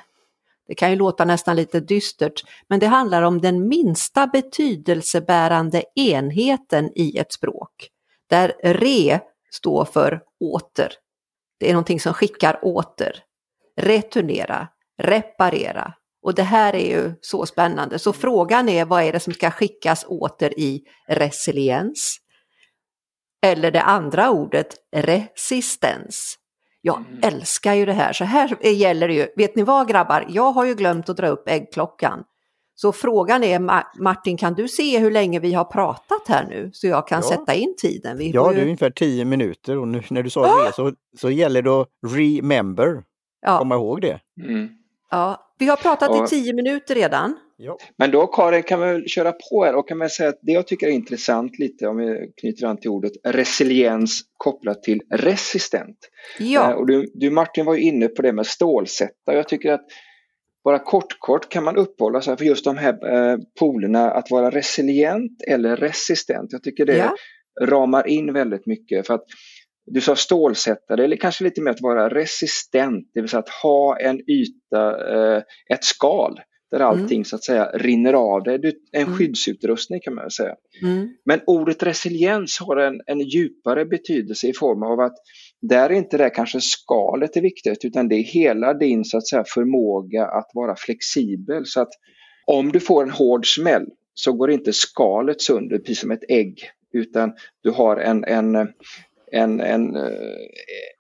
Det 0.69 0.75
kan 0.75 0.91
ju 0.91 0.97
låta 0.97 1.25
nästan 1.25 1.57
lite 1.57 1.81
dystert, 1.81 2.43
men 2.69 2.81
det 2.81 2.87
handlar 2.87 3.23
om 3.23 3.41
den 3.41 3.69
minsta 3.69 4.27
betydelsebärande 4.27 5.83
enheten 5.95 6.91
i 6.95 7.19
ett 7.19 7.33
språk. 7.33 7.89
Där 8.31 8.53
re 8.63 9.21
står 9.51 9.85
för 9.85 10.21
åter. 10.41 10.93
Det 11.59 11.69
är 11.69 11.73
någonting 11.73 12.01
som 12.01 12.15
skickar 12.15 12.59
åter. 12.63 13.23
Returnera, 13.81 14.69
reparera. 15.03 15.93
Och 16.23 16.35
det 16.35 16.43
här 16.43 16.75
är 16.75 16.91
ju 16.91 17.13
så 17.21 17.47
spännande. 17.47 17.99
Så 17.99 18.13
frågan 18.13 18.69
är 18.69 18.85
vad 18.85 19.03
är 19.03 19.13
det 19.13 19.21
som 19.21 19.33
ska 19.33 19.51
skickas 19.51 20.05
åter 20.09 20.59
i 20.59 20.83
resiliens? 21.09 22.19
Eller 23.43 23.71
det 23.71 23.83
andra 23.83 24.31
ordet 24.31 24.75
resistens. 24.97 26.39
Jag 26.81 26.97
mm. 26.97 27.19
älskar 27.23 27.75
ju 27.75 27.87
det 27.87 27.93
här. 27.93 28.13
Så 28.13 28.25
här 28.25 28.67
gäller 28.67 29.09
det 29.09 29.15
ju. 29.15 29.29
Vet 29.37 29.57
ni 29.57 29.63
vad 29.63 29.89
grabbar? 29.89 30.27
Jag 30.29 30.53
har 30.53 30.65
ju 30.65 30.75
glömt 30.75 31.09
att 31.09 31.17
dra 31.17 31.29
upp 31.29 31.49
äggklockan. 31.49 32.25
Så 32.75 32.93
frågan 32.93 33.45
är 33.45 33.59
Martin, 34.03 34.37
kan 34.37 34.55
du 34.55 34.69
se 34.69 34.99
hur 34.99 35.11
länge 35.11 35.41
vi 35.41 35.53
har 35.53 35.65
pratat 35.65 36.29
här 36.29 36.47
nu? 36.49 36.71
Så 36.73 36.87
jag 36.87 37.09
kan 37.09 37.23
ja. 37.23 37.29
sätta 37.29 37.55
in 37.55 37.75
tiden. 37.79 38.19
Vi 38.19 38.31
ja, 38.31 38.51
ju... 38.51 38.57
det 38.57 38.61
är 38.61 38.65
ungefär 38.65 38.91
tio 38.91 39.25
minuter 39.25 39.79
och 39.79 39.89
nu 39.89 40.03
när 40.11 40.23
du 40.23 40.31
sa 40.31 40.41
ah! 40.41 40.67
det 40.67 40.73
så, 40.73 40.93
så 41.19 41.31
gäller 41.31 41.63
det 41.63 41.71
att 41.71 41.89
remember. 42.07 43.03
Ja. 43.41 43.59
Komma 43.59 43.75
ihåg 43.75 44.01
det. 44.01 44.21
Mm. 44.43 44.69
Ja, 45.11 45.55
vi 45.59 45.67
har 45.67 45.77
pratat 45.77 46.11
och, 46.11 46.25
i 46.25 46.29
tio 46.29 46.53
minuter 46.53 46.95
redan. 46.95 47.37
Ja. 47.57 47.79
Men 47.99 48.11
då 48.11 48.27
Karin 48.27 48.63
kan 48.63 48.81
vi 48.81 49.09
köra 49.09 49.33
på 49.33 49.65
här 49.65 49.75
och 49.75 49.89
kan 49.89 49.99
man 49.99 50.11
säga 50.11 50.29
att 50.29 50.39
det 50.43 50.53
jag 50.53 50.67
tycker 50.67 50.87
är 50.87 50.91
intressant 50.91 51.59
lite 51.59 51.87
om 51.87 51.97
vi 51.97 52.33
knyter 52.41 52.67
an 52.67 52.77
till 52.77 52.91
ordet 52.91 53.13
resiliens 53.25 54.21
kopplat 54.37 54.83
till 54.83 55.03
resistent. 55.11 55.99
Ja. 56.39 56.71
Eh, 56.71 56.77
och 56.77 56.87
du, 56.87 57.11
du 57.15 57.31
Martin 57.31 57.65
var 57.65 57.75
ju 57.75 57.83
inne 57.83 58.09
på 58.09 58.23
det 58.23 58.33
med 58.33 58.47
stålsätta. 58.47 59.35
Jag 59.35 59.49
tycker 59.49 59.73
att 59.73 59.85
bara 60.65 60.79
kort 60.79 61.19
kort 61.19 61.49
kan 61.49 61.65
man 61.65 61.77
uppehålla 61.77 62.21
sig 62.21 62.37
för 62.37 62.45
just 62.45 62.65
de 62.65 62.77
här 62.77 62.93
eh, 63.15 63.39
polerna 63.59 64.11
att 64.11 64.31
vara 64.31 64.51
resilient 64.51 65.43
eller 65.47 65.77
resistent. 65.77 66.53
Jag 66.53 66.63
tycker 66.63 66.87
det 66.87 66.97
ja. 66.97 67.17
ramar 67.61 68.09
in 68.09 68.33
väldigt 68.33 68.67
mycket 68.67 69.07
för 69.07 69.15
att 69.15 69.25
du 69.87 70.01
sa 70.01 70.17
stålsättare 70.17 71.05
eller 71.05 71.17
kanske 71.17 71.45
lite 71.45 71.63
mer 71.63 71.71
att 71.71 71.81
vara 71.81 72.09
resistent, 72.09 73.11
det 73.15 73.21
vill 73.21 73.31
säga 73.31 73.41
att 73.41 73.49
ha 73.49 73.99
en 73.99 74.31
yta, 74.31 75.13
eh, 75.15 75.43
ett 75.71 75.85
skal 75.85 76.41
där 76.71 76.81
mm. 76.81 76.89
allting 76.89 77.17
mm. 77.17 77.25
så 77.25 77.37
att 77.37 77.45
säga 77.45 77.71
rinner 77.75 78.13
av 78.13 78.43
dig. 78.43 78.75
En 78.93 79.03
mm. 79.03 79.15
skyddsutrustning 79.15 80.01
kan 80.01 80.15
man 80.15 80.31
säga. 80.31 80.55
Mm. 80.83 81.09
Men 81.25 81.41
ordet 81.47 81.83
resiliens 81.83 82.59
har 82.61 82.77
en, 82.77 83.01
en 83.07 83.21
djupare 83.21 83.85
betydelse 83.85 84.49
i 84.49 84.53
form 84.53 84.83
av 84.83 85.01
att 85.01 85.15
där 85.63 85.91
är 85.91 85.95
inte 85.95 86.19
det 86.19 86.31
kanske 86.31 86.61
skalet 86.61 87.37
är 87.37 87.41
viktigt 87.41 87.85
utan 87.85 88.09
det 88.09 88.15
är 88.15 88.23
hela 88.23 88.75
din 88.75 89.05
så 89.05 89.19
att 89.19 89.27
säga 89.27 89.45
förmåga 89.55 90.27
att 90.27 90.51
vara 90.55 90.77
flexibel. 90.77 91.67
Så 91.67 91.81
att 91.81 91.91
om 92.47 92.73
du 92.73 92.81
får 92.81 93.03
en 93.03 93.11
hård 93.11 93.55
smäll 93.55 93.87
så 94.15 94.33
går 94.33 94.51
inte 94.51 94.73
skalet 94.73 95.41
sönder 95.41 95.79
precis 95.79 96.01
som 96.01 96.11
ett 96.11 96.25
ägg 96.29 96.71
utan 96.93 97.33
du 97.63 97.71
har 97.71 97.97
en, 97.97 98.25
en, 98.25 98.69
en, 99.33 99.61
en, 99.61 99.97
eh, 99.97 100.47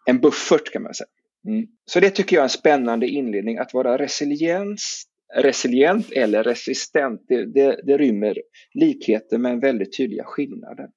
en 0.06 0.20
buffert 0.20 0.72
kan 0.72 0.82
man 0.82 0.94
säga. 0.94 1.08
Mm. 1.48 1.66
Så 1.84 2.00
det 2.00 2.10
tycker 2.10 2.36
jag 2.36 2.40
är 2.40 2.44
en 2.44 2.50
spännande 2.50 3.08
inledning, 3.08 3.58
att 3.58 3.74
vara 3.74 3.98
resiliens, 3.98 5.04
resilient 5.34 6.12
eller 6.12 6.44
resistent. 6.44 7.24
Det, 7.28 7.52
det, 7.54 7.80
det 7.82 7.98
rymmer 7.98 8.38
likheter 8.74 9.38
men 9.38 9.60
väldigt 9.60 9.96
tydliga 9.96 10.24
skillnader. 10.24 10.88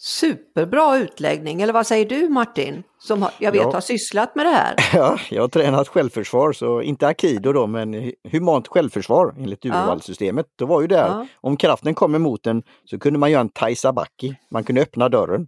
Superbra 0.00 0.98
utläggning, 0.98 1.62
eller 1.62 1.72
vad 1.72 1.86
säger 1.86 2.06
du 2.06 2.28
Martin? 2.28 2.82
Som 2.98 3.22
har, 3.22 3.30
jag 3.38 3.52
vet 3.52 3.60
ja. 3.60 3.72
har 3.72 3.80
sysslat 3.80 4.34
med 4.34 4.46
det 4.46 4.50
här. 4.50 4.74
Ja, 4.98 5.18
jag 5.30 5.42
har 5.42 5.48
tränat 5.48 5.88
självförsvar, 5.88 6.52
så 6.52 6.82
inte 6.82 7.06
akido 7.06 7.52
då, 7.52 7.66
men 7.66 8.12
humant 8.30 8.68
självförsvar 8.68 9.34
enligt 9.38 9.64
urvalssystemet. 9.64 10.46
Ja. 10.48 10.52
Då 10.56 10.66
var 10.66 10.80
ju 10.80 10.86
det 10.86 10.96
här, 10.96 11.08
ja. 11.08 11.26
om 11.40 11.56
kraften 11.56 11.94
kom 11.94 12.14
emot 12.14 12.46
en 12.46 12.62
så 12.84 12.98
kunde 12.98 13.18
man 13.18 13.30
göra 13.30 13.40
en 13.40 13.48
taisabaki, 13.48 14.34
man 14.50 14.64
kunde 14.64 14.82
öppna 14.82 15.08
dörren. 15.08 15.46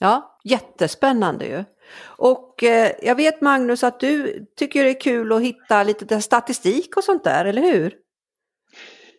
Ja, 0.00 0.38
jättespännande 0.44 1.46
ju. 1.46 1.64
Och 2.02 2.64
eh, 2.64 2.92
jag 3.02 3.14
vet 3.14 3.40
Magnus 3.40 3.84
att 3.84 4.00
du 4.00 4.46
tycker 4.56 4.84
det 4.84 4.90
är 4.90 5.00
kul 5.00 5.32
att 5.32 5.42
hitta 5.42 5.82
lite 5.82 6.20
statistik 6.20 6.96
och 6.96 7.04
sånt 7.04 7.24
där, 7.24 7.44
eller 7.44 7.62
hur? 7.62 7.94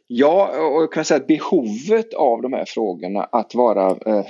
Ja, 0.07 0.47
och 0.47 0.81
jag 0.81 0.91
kan 0.91 1.05
säga 1.05 1.19
att 1.19 1.27
behovet 1.27 2.13
av 2.13 2.41
de 2.41 2.53
här 2.53 2.65
frågorna 2.67 3.23
att 3.23 3.55
vara 3.55 3.89
eh, 3.89 4.25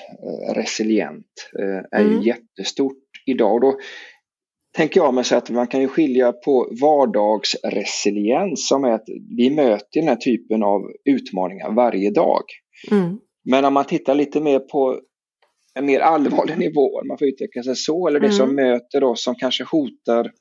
resilient 0.53 1.25
eh, 1.59 1.99
är 1.99 2.05
mm. 2.05 2.21
ju 2.21 2.27
jättestort 2.27 2.97
idag. 3.25 3.61
Då 3.61 3.75
tänker 4.75 4.99
jag 4.99 5.13
mig 5.13 5.23
så 5.23 5.35
att 5.35 5.49
man 5.49 5.67
kan 5.67 5.81
ju 5.81 5.87
skilja 5.87 6.31
på 6.31 6.73
vardagsresiliens 6.81 8.67
som 8.67 8.83
är 8.83 8.91
att 8.91 9.05
vi 9.37 9.49
möter 9.49 9.99
den 9.99 10.07
här 10.07 10.15
typen 10.15 10.63
av 10.63 10.81
utmaningar 11.05 11.71
varje 11.71 12.11
dag. 12.11 12.43
Mm. 12.91 13.17
Men 13.45 13.65
om 13.65 13.73
man 13.73 13.85
tittar 13.85 14.15
lite 14.15 14.41
mer 14.41 14.59
på 14.59 14.99
en 15.73 15.85
mer 15.85 15.99
allvarlig 15.99 16.57
nivå, 16.57 16.99
om 16.99 17.07
man 17.07 17.17
får 17.17 17.27
uttrycka 17.27 17.63
sig 17.63 17.75
så, 17.75 18.07
eller 18.07 18.19
det 18.19 18.25
mm. 18.25 18.37
som 18.37 18.55
möter 18.55 19.03
oss 19.03 19.23
som 19.23 19.35
kanske 19.35 19.63
hotar 19.63 20.31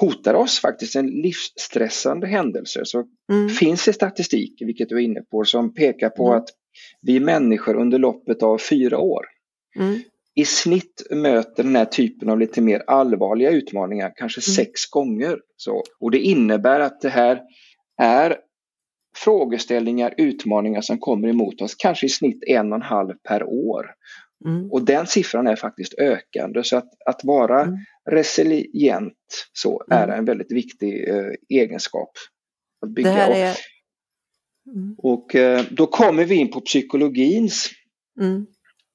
hotar 0.00 0.34
oss 0.34 0.60
faktiskt 0.60 0.96
en 0.96 1.06
livsstressande 1.06 2.26
händelse 2.26 2.80
så 2.84 3.04
mm. 3.32 3.48
finns 3.48 3.84
det 3.84 3.92
statistik, 3.92 4.54
vilket 4.60 4.88
du 4.88 4.96
är 4.96 5.00
inne 5.00 5.20
på, 5.20 5.44
som 5.44 5.74
pekar 5.74 6.10
på 6.10 6.26
mm. 6.26 6.38
att 6.38 6.48
vi 7.02 7.20
människor 7.20 7.76
under 7.76 7.98
loppet 7.98 8.42
av 8.42 8.58
fyra 8.58 8.98
år 8.98 9.24
mm. 9.78 10.00
i 10.34 10.44
snitt 10.44 11.06
möter 11.10 11.62
den 11.62 11.76
här 11.76 11.84
typen 11.84 12.30
av 12.30 12.38
lite 12.38 12.60
mer 12.60 12.82
allvarliga 12.86 13.50
utmaningar 13.50 14.12
kanske 14.16 14.38
mm. 14.38 14.54
sex 14.54 14.86
gånger. 14.90 15.38
Så, 15.56 15.82
och 16.00 16.10
det 16.10 16.18
innebär 16.18 16.80
att 16.80 17.00
det 17.00 17.08
här 17.08 17.40
är 18.02 18.36
frågeställningar, 19.24 20.14
utmaningar 20.16 20.80
som 20.80 20.98
kommer 20.98 21.28
emot 21.28 21.60
oss, 21.60 21.74
kanske 21.74 22.06
i 22.06 22.08
snitt 22.08 22.44
en 22.46 22.72
och 22.72 22.76
en 22.76 22.82
halv 22.82 23.14
per 23.28 23.42
år. 23.44 23.86
Mm. 24.44 24.70
Och 24.72 24.84
den 24.84 25.06
siffran 25.06 25.46
är 25.46 25.56
faktiskt 25.56 25.94
ökande 25.98 26.64
så 26.64 26.76
att, 26.76 26.88
att 27.06 27.20
vara 27.24 27.62
mm. 27.62 27.78
resilient 28.10 29.48
så 29.52 29.84
är 29.90 30.04
mm. 30.04 30.18
en 30.18 30.24
väldigt 30.24 30.52
viktig 30.52 31.08
eh, 31.08 31.32
egenskap 31.48 32.10
att 32.86 32.90
bygga. 32.90 33.28
Det 33.28 33.40
är... 33.40 33.56
Mm. 34.74 34.94
Och 34.98 35.34
eh, 35.34 35.64
då 35.70 35.86
kommer 35.86 36.24
vi 36.24 36.34
in 36.34 36.50
på 36.50 36.60
psykologins 36.60 37.70
mm. 38.20 38.46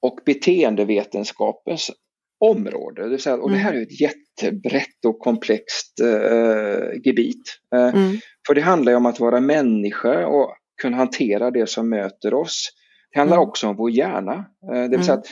och 0.01 0.19
beteendevetenskapens 0.25 1.91
område. 2.39 3.03
Det, 3.03 3.09
vill 3.09 3.19
säga, 3.19 3.37
och 3.37 3.51
det 3.51 3.57
här 3.57 3.73
är 3.73 3.81
ett 3.81 4.01
jättebrett 4.01 5.05
och 5.07 5.19
komplext 5.19 5.99
eh, 5.99 6.99
gebit. 7.03 7.59
Eh, 7.75 7.95
mm. 7.95 8.17
För 8.47 8.55
det 8.55 8.61
handlar 8.61 8.93
om 8.93 9.05
att 9.05 9.19
vara 9.19 9.39
människa 9.39 10.27
och 10.27 10.55
kunna 10.81 10.97
hantera 10.97 11.51
det 11.51 11.69
som 11.69 11.89
möter 11.89 12.33
oss. 12.33 12.69
Det 13.11 13.19
handlar 13.19 13.37
mm. 13.37 13.49
också 13.49 13.67
om 13.67 13.75
vår 13.75 13.91
hjärna. 13.91 14.33
Eh, 14.33 14.73
det 14.73 14.81
vill 14.81 14.93
mm. 14.93 15.03
säga 15.03 15.17
att 15.17 15.27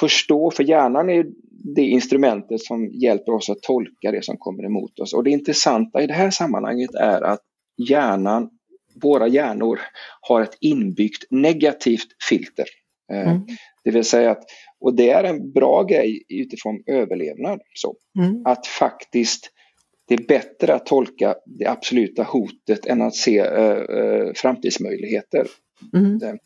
förstå, 0.00 0.50
för 0.50 0.64
hjärnan 0.64 1.10
är 1.10 1.26
det 1.76 1.82
instrumentet 1.82 2.60
som 2.60 2.90
hjälper 2.90 3.32
oss 3.32 3.50
att 3.50 3.62
tolka 3.62 4.10
det 4.10 4.24
som 4.24 4.36
kommer 4.38 4.64
emot 4.64 4.98
oss. 4.98 5.14
Och 5.14 5.24
det 5.24 5.30
intressanta 5.30 6.02
i 6.02 6.06
det 6.06 6.14
här 6.14 6.30
sammanhanget 6.30 6.94
är 6.94 7.22
att 7.22 7.40
hjärnan, 7.88 8.50
våra 9.02 9.28
hjärnor 9.28 9.80
har 10.20 10.40
ett 10.40 10.56
inbyggt 10.60 11.24
negativt 11.30 12.08
filter. 12.28 12.66
Eh, 13.12 13.30
mm. 13.30 13.46
Det 13.84 13.90
vill 13.90 14.04
säga 14.04 14.30
att, 14.30 14.44
och 14.80 14.96
det 14.96 15.10
är 15.10 15.24
en 15.24 15.52
bra 15.52 15.82
grej 15.82 16.22
utifrån 16.28 16.82
överlevnad, 16.86 17.60
så, 17.74 17.94
mm. 18.18 18.42
att 18.46 18.66
faktiskt 18.66 19.50
det 20.08 20.14
är 20.14 20.26
bättre 20.26 20.74
att 20.74 20.86
tolka 20.86 21.34
det 21.46 21.66
absoluta 21.66 22.22
hotet 22.22 22.86
än 22.86 23.02
att 23.02 23.14
se 23.14 23.42
uh, 23.42 24.32
framtidsmöjligheter. 24.34 25.46
Mm. 25.94 26.38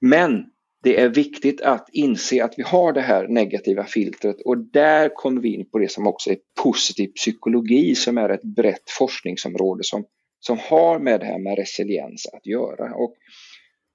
Men 0.00 0.44
det 0.82 1.00
är 1.00 1.08
viktigt 1.08 1.60
att 1.60 1.88
inse 1.92 2.44
att 2.44 2.54
vi 2.56 2.62
har 2.62 2.92
det 2.92 3.00
här 3.00 3.28
negativa 3.28 3.84
filtret 3.84 4.36
och 4.44 4.58
där 4.58 5.14
kommer 5.14 5.40
vi 5.40 5.54
in 5.54 5.70
på 5.70 5.78
det 5.78 5.90
som 5.90 6.06
också 6.06 6.30
är 6.30 6.36
positiv 6.62 7.08
psykologi 7.08 7.94
som 7.94 8.18
är 8.18 8.28
ett 8.28 8.42
brett 8.56 8.90
forskningsområde 8.98 9.84
som, 9.84 10.04
som 10.40 10.58
har 10.58 10.98
med 10.98 11.20
det 11.20 11.26
här 11.26 11.38
med 11.38 11.58
resiliens 11.58 12.26
att 12.32 12.46
göra. 12.46 12.94
Och, 12.94 13.14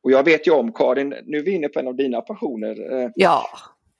och 0.03 0.11
jag 0.11 0.23
vet 0.23 0.47
ju 0.47 0.51
om 0.51 0.73
Karin, 0.73 1.15
nu 1.25 1.37
är 1.37 1.43
vi 1.43 1.51
inne 1.51 1.67
på 1.67 1.79
en 1.79 1.87
av 1.87 1.95
dina 1.95 2.21
passioner. 2.21 3.01
Eh, 3.01 3.09
ja. 3.15 3.49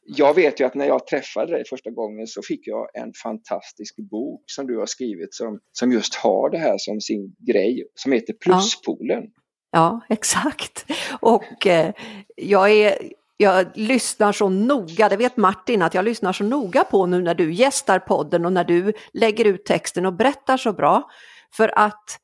Jag 0.06 0.34
vet 0.34 0.60
ju 0.60 0.66
att 0.66 0.76
när 0.76 0.86
jag 0.86 1.08
träffade 1.08 1.52
dig 1.52 1.64
första 1.70 1.90
gången 1.90 2.28
så 2.28 2.42
fick 2.42 2.68
jag 2.68 2.88
en 2.94 3.14
fantastisk 3.24 3.96
bok 3.98 4.44
som 4.46 4.68
du 4.68 4.78
har 4.78 4.86
skrivit 4.86 5.34
som, 5.34 5.60
som 5.72 5.92
just 5.92 6.16
har 6.16 6.50
det 6.50 6.58
här 6.58 6.76
som 6.78 7.02
sin 7.02 7.36
grej 7.48 7.88
som 7.96 8.12
heter 8.12 8.34
Pluspolen. 8.34 9.24
Ja. 9.24 9.40
Ja, 9.72 10.02
exakt. 10.10 10.86
Och 11.20 11.68
eh, 11.68 11.94
jag, 12.36 12.72
är, 12.72 12.98
jag 13.38 13.68
lyssnar 13.74 14.32
så 14.32 14.50
noga, 14.50 15.10
det 15.10 15.18
vet 15.18 15.38
Martin, 15.38 15.82
att 15.82 15.94
jag 15.94 16.06
lyssnar 16.06 16.34
så 16.34 16.44
noga 16.44 16.84
på 16.84 17.06
nu 17.06 17.22
när 17.22 17.36
du 17.36 17.54
gästar 17.54 18.00
podden 18.00 18.46
och 18.46 18.54
när 18.54 18.64
du 18.64 18.94
lägger 19.14 19.46
ut 19.46 19.66
texten 19.66 20.06
och 20.06 20.14
berättar 20.14 20.58
så 20.58 20.74
bra. 20.74 21.10
För 21.58 21.80
att 21.80 22.20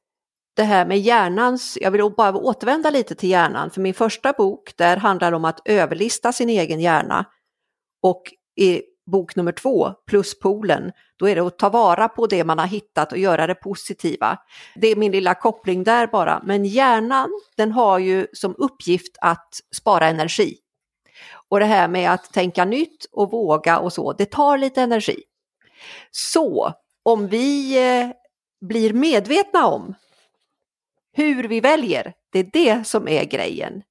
det 0.56 0.64
här 0.64 0.86
med 0.86 1.00
hjärnans, 1.00 1.78
jag 1.82 1.92
vill 1.92 2.12
bara 2.18 2.36
återvända 2.36 2.90
lite 2.90 3.16
till 3.16 3.30
hjärnan, 3.30 3.70
för 3.72 3.82
min 3.82 3.94
första 3.94 4.34
bok 4.34 4.74
där 4.78 4.98
handlar 4.98 5.32
om 5.32 5.46
att 5.46 5.62
överlista 5.66 6.34
sin 6.34 6.50
egen 6.50 6.80
hjärna. 6.80 7.26
Och 8.02 8.24
i 8.56 8.82
bok 9.12 9.36
nummer 9.36 9.52
två, 9.52 9.92
Pluspolen, 10.08 10.92
då 11.18 11.30
är 11.30 11.36
det 11.36 11.42
att 11.42 11.60
ta 11.60 11.70
vara 11.70 12.10
på 12.10 12.28
det 12.28 12.44
man 12.44 12.60
har 12.60 12.68
hittat 12.68 13.12
och 13.12 13.18
göra 13.18 13.48
det 13.48 13.56
positiva. 13.56 14.38
Det 14.76 14.88
är 14.88 14.96
min 14.96 15.12
lilla 15.12 15.36
koppling 15.36 15.84
där 15.84 16.08
bara, 16.08 16.42
men 16.46 16.66
hjärnan 16.66 17.30
den 17.58 17.72
har 17.72 18.00
ju 18.00 18.28
som 18.34 18.56
uppgift 18.58 19.18
att 19.22 19.50
spara 19.76 20.08
energi. 20.08 20.58
Och 21.50 21.60
det 21.60 21.66
här 21.66 21.88
med 21.88 22.12
att 22.12 22.34
tänka 22.34 22.66
nytt 22.66 23.06
och 23.12 23.32
våga 23.32 23.80
och 23.80 23.94
så, 23.94 24.14
det 24.14 24.26
tar 24.26 24.58
lite 24.58 24.82
energi. 24.82 25.24
Så 26.12 26.74
om 27.04 27.28
vi 27.28 27.78
eh, 27.78 28.10
blir 28.62 28.94
medvetna 28.94 29.68
om 29.68 29.96
hur 31.16 31.48
vi 31.48 31.60
väljer, 31.60 32.14
det 32.32 32.40
är 32.40 32.50
det 32.54 32.88
som 32.88 33.08
är 33.08 33.24
grejen 33.24 33.82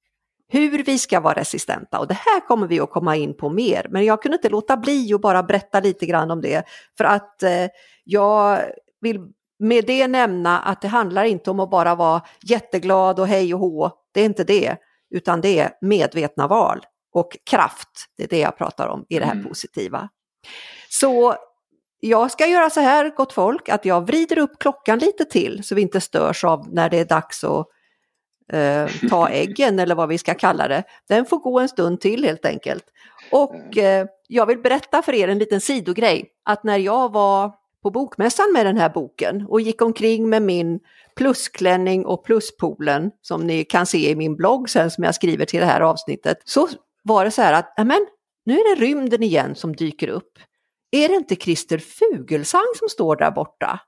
hur 0.47 0.83
vi 0.83 0.99
ska 0.99 1.19
vara 1.19 1.33
resistenta 1.39 1.99
och 1.99 2.07
det 2.07 2.13
här 2.13 2.47
kommer 2.47 2.67
vi 2.67 2.79
att 2.79 2.89
komma 2.89 3.15
in 3.15 3.37
på 3.37 3.49
mer. 3.49 3.87
Men 3.89 4.05
jag 4.05 4.21
kunde 4.21 4.35
inte 4.35 4.49
låta 4.49 4.77
bli 4.77 5.13
att 5.13 5.21
bara 5.21 5.43
berätta 5.43 5.79
lite 5.79 6.05
grann 6.05 6.31
om 6.31 6.41
det 6.41 6.63
för 6.97 7.03
att 7.03 7.43
eh, 7.43 7.67
jag 8.03 8.61
vill 9.01 9.19
med 9.59 9.85
det 9.85 10.07
nämna 10.07 10.59
att 10.59 10.81
det 10.81 10.87
handlar 10.87 11.23
inte 11.23 11.51
om 11.51 11.59
att 11.59 11.69
bara 11.69 11.95
vara 11.95 12.21
jätteglad 12.41 13.19
och 13.19 13.27
hej 13.27 13.53
och 13.53 13.59
hå. 13.59 13.91
Det 14.13 14.21
är 14.21 14.25
inte 14.25 14.43
det, 14.43 14.75
utan 15.09 15.41
det 15.41 15.59
är 15.59 15.71
medvetna 15.81 16.47
val 16.47 16.79
och 17.13 17.37
kraft. 17.49 17.89
Det 18.17 18.23
är 18.23 18.27
det 18.27 18.39
jag 18.39 18.57
pratar 18.57 18.87
om 18.87 19.05
i 19.09 19.19
det 19.19 19.25
här 19.25 19.31
mm. 19.31 19.45
positiva. 19.45 20.09
Så 20.89 21.35
jag 21.99 22.31
ska 22.31 22.47
göra 22.47 22.69
så 22.69 22.79
här, 22.79 23.09
gott 23.15 23.33
folk, 23.33 23.69
att 23.69 23.85
jag 23.85 24.07
vrider 24.07 24.37
upp 24.37 24.59
klockan 24.59 24.99
lite 24.99 25.25
till 25.25 25.63
så 25.63 25.75
vi 25.75 25.81
inte 25.81 26.01
störs 26.01 26.43
av 26.43 26.73
när 26.73 26.89
det 26.89 26.99
är 26.99 27.05
dags 27.05 27.43
att 27.43 27.67
eh, 28.53 29.09
ta 29.09 29.29
äggen 29.31 29.79
eller 29.79 29.95
vad 29.95 30.09
vi 30.09 30.17
ska 30.17 30.33
kalla 30.33 30.67
det. 30.67 30.83
Den 31.07 31.25
får 31.25 31.37
gå 31.37 31.59
en 31.59 31.69
stund 31.69 32.01
till 32.01 32.23
helt 32.23 32.45
enkelt. 32.45 32.83
Och 33.31 33.77
eh, 33.77 34.05
jag 34.27 34.45
vill 34.45 34.57
berätta 34.57 35.01
för 35.01 35.13
er 35.13 35.27
en 35.27 35.39
liten 35.39 35.61
sidogrej, 35.61 36.25
att 36.43 36.63
när 36.63 36.77
jag 36.77 37.13
var 37.13 37.51
på 37.83 37.91
bokmässan 37.91 38.53
med 38.53 38.65
den 38.65 38.77
här 38.77 38.89
boken 38.89 39.45
och 39.49 39.61
gick 39.61 39.81
omkring 39.81 40.29
med 40.29 40.41
min 40.41 40.79
plusklänning 41.15 42.05
och 42.05 42.25
pluspoolen 42.25 43.11
som 43.21 43.47
ni 43.47 43.63
kan 43.63 43.85
se 43.85 44.09
i 44.09 44.15
min 44.15 44.35
blogg 44.35 44.69
sen 44.69 44.91
som 44.91 45.03
jag 45.03 45.15
skriver 45.15 45.45
till 45.45 45.59
det 45.59 45.65
här 45.65 45.81
avsnittet, 45.81 46.37
så 46.45 46.67
var 47.03 47.25
det 47.25 47.31
så 47.31 47.41
här 47.41 47.53
att, 47.53 47.73
men 47.77 48.07
nu 48.45 48.53
är 48.53 48.75
det 48.75 48.81
rymden 48.81 49.23
igen 49.23 49.55
som 49.55 49.75
dyker 49.75 50.07
upp. 50.07 50.39
Är 50.95 51.09
det 51.09 51.15
inte 51.15 51.35
Christer 51.35 51.77
Fugelsang 51.77 52.73
som 52.79 52.89
står 52.89 53.15
där 53.15 53.31
borta? 53.31 53.79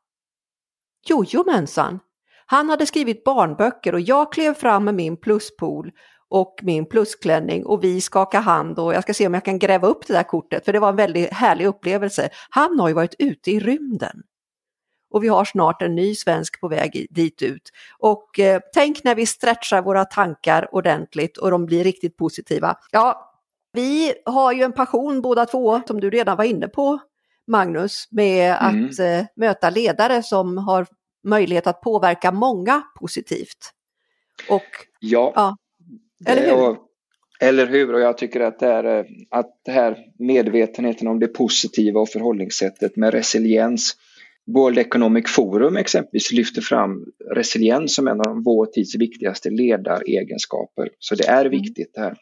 Jojomensan, 1.06 2.00
han 2.46 2.70
hade 2.70 2.86
skrivit 2.86 3.24
barnböcker 3.24 3.94
och 3.94 4.00
jag 4.00 4.34
klev 4.34 4.54
fram 4.54 4.86
med 4.86 4.96
min 4.96 5.18
pluspool 5.18 5.92
och 6.30 6.60
min 6.62 6.86
plusklänning 6.86 7.66
och 7.66 7.84
vi 7.84 8.02
skakade 8.02 8.44
hand 8.44 8.80
och 8.80 8.94
jag 8.94 9.04
ska 9.04 9.14
se 9.14 9.28
om 9.28 9.34
jag 9.34 9.46
kan 9.46 9.60
gräva 9.60 9.88
upp 9.88 10.08
det 10.08 10.14
där 10.14 10.24
kortet 10.24 10.66
för 10.66 10.74
det 10.74 10.80
var 10.80 10.90
en 10.90 10.96
väldigt 10.96 11.34
härlig 11.34 11.66
upplevelse. 11.66 12.30
Han 12.50 12.80
har 12.80 12.88
ju 12.88 12.94
varit 12.94 13.16
ute 13.20 13.52
i 13.52 13.60
rymden. 13.60 14.24
Och 15.10 15.24
vi 15.24 15.28
har 15.28 15.46
snart 15.46 15.82
en 15.82 15.96
ny 15.96 16.16
svensk 16.16 16.62
på 16.62 16.68
väg 16.68 17.08
dit 17.10 17.42
ut. 17.42 17.72
Och 18.00 18.40
eh, 18.40 18.62
tänk 18.74 19.04
när 19.04 19.16
vi 19.16 19.26
stretchar 19.26 19.82
våra 19.82 20.06
tankar 20.06 20.76
ordentligt 20.76 21.38
och 21.38 21.52
de 21.52 21.66
blir 21.66 21.84
riktigt 21.84 22.18
positiva. 22.18 22.76
Ja, 22.92 23.27
vi 23.78 24.14
har 24.26 24.54
ju 24.54 24.64
en 24.64 24.74
passion 24.74 25.22
båda 25.22 25.46
två, 25.46 25.82
som 25.88 26.00
du 26.00 26.10
redan 26.10 26.38
var 26.38 26.44
inne 26.44 26.68
på, 26.68 27.00
Magnus, 27.48 28.08
med 28.12 28.58
mm. 28.62 28.86
att 28.86 29.00
eh, 29.00 29.26
möta 29.36 29.70
ledare 29.70 30.24
som 30.24 30.58
har 30.58 30.88
möjlighet 31.24 31.68
att 31.68 31.82
påverka 31.82 32.32
många 32.32 32.84
positivt. 33.00 33.74
Och, 34.50 34.64
ja, 35.00 35.34
ja 35.36 35.58
eller 36.26 36.46
hur? 36.46 36.70
Och, 36.70 36.78
eller 37.40 37.68
hur? 37.68 37.94
Och 37.94 38.00
jag 38.00 38.18
tycker 38.18 38.40
att 38.40 38.60
det, 38.60 38.68
är, 38.68 39.06
att 39.30 39.60
det 39.66 39.72
här 39.72 39.98
medvetenheten 40.20 41.08
om 41.08 41.20
det 41.20 41.28
positiva 41.28 42.00
och 42.00 42.10
förhållningssättet 42.10 42.96
med 42.96 43.14
resiliens. 43.14 43.96
World 44.56 44.78
Economic 44.78 45.30
Forum 45.30 45.78
exempelvis 45.78 46.32
lyfter 46.32 46.62
fram 46.62 47.06
resiliens 47.36 47.96
som 47.96 48.08
en 48.08 48.22
av 48.22 48.44
vår 48.46 48.66
tids 48.66 48.96
viktigaste 48.96 49.50
ledaregenskaper. 49.50 50.90
Så 51.00 51.16
det 51.16 51.28
är 51.28 51.46
mm. 51.46 51.52
viktigt 51.52 51.92
det 51.94 52.02
här. 52.02 52.18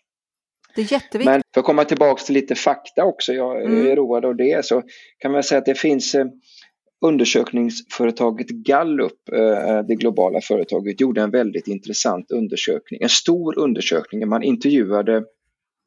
Det 0.75 0.81
är 0.81 0.93
jätteviktigt. 0.93 1.25
Men 1.25 1.41
för 1.53 1.61
att 1.61 1.65
komma 1.65 1.85
tillbaka 1.85 2.23
till 2.23 2.33
lite 2.33 2.55
fakta 2.55 3.05
också, 3.05 3.33
jag 3.33 3.61
är 3.61 3.65
mm. 3.65 3.95
road 3.95 4.25
av 4.25 4.35
det, 4.35 4.65
så 4.65 4.83
kan 5.17 5.31
man 5.31 5.43
säga 5.43 5.59
att 5.59 5.65
det 5.65 5.79
finns 5.79 6.15
eh, 6.15 6.25
undersökningsföretaget 7.05 8.47
Gallup, 8.47 9.29
eh, 9.31 9.81
det 9.87 9.95
globala 9.95 10.41
företaget, 10.41 11.01
gjorde 11.01 11.21
en 11.21 11.31
väldigt 11.31 11.67
intressant 11.67 12.31
undersökning, 12.31 13.01
en 13.01 13.09
stor 13.09 13.59
undersökning. 13.59 14.27
Man 14.27 14.43
intervjuade 14.43 15.23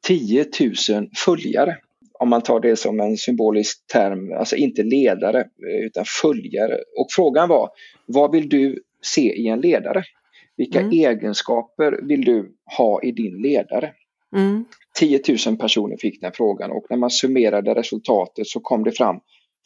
10 0.07 0.45
000 0.89 1.09
följare, 1.25 1.77
om 2.19 2.29
man 2.29 2.41
tar 2.41 2.59
det 2.59 2.75
som 2.75 2.99
en 2.99 3.17
symbolisk 3.17 3.87
term, 3.87 4.33
alltså 4.33 4.55
inte 4.55 4.83
ledare 4.83 5.39
eh, 5.39 5.85
utan 5.85 6.05
följare. 6.21 6.77
Och 6.97 7.07
frågan 7.09 7.49
var, 7.49 7.69
vad 8.05 8.31
vill 8.31 8.49
du 8.49 8.83
se 9.01 9.33
i 9.35 9.47
en 9.47 9.61
ledare? 9.61 10.03
Vilka 10.57 10.79
mm. 10.79 10.91
egenskaper 10.91 11.99
vill 12.07 12.25
du 12.25 12.55
ha 12.77 13.03
i 13.03 13.11
din 13.11 13.41
ledare? 13.41 13.93
Mm. 14.35 14.65
10 14.99 15.21
000 15.47 15.57
personer 15.57 15.97
fick 15.97 16.21
den 16.21 16.31
frågan 16.33 16.71
och 16.71 16.85
när 16.89 16.97
man 16.97 17.09
summerade 17.09 17.75
resultatet 17.75 18.47
så 18.47 18.59
kom 18.59 18.83
det 18.83 18.91
fram 18.91 19.19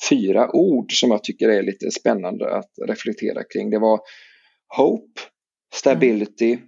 fyra 0.09 0.55
ord 0.55 0.99
som 0.99 1.11
jag 1.11 1.23
tycker 1.23 1.49
är 1.49 1.63
lite 1.63 1.91
spännande 1.91 2.55
att 2.55 2.71
reflektera 2.87 3.43
kring. 3.43 3.69
Det 3.69 3.79
var 3.79 3.99
Hope, 4.77 5.21
Stability, 5.73 6.53
mm. 6.53 6.65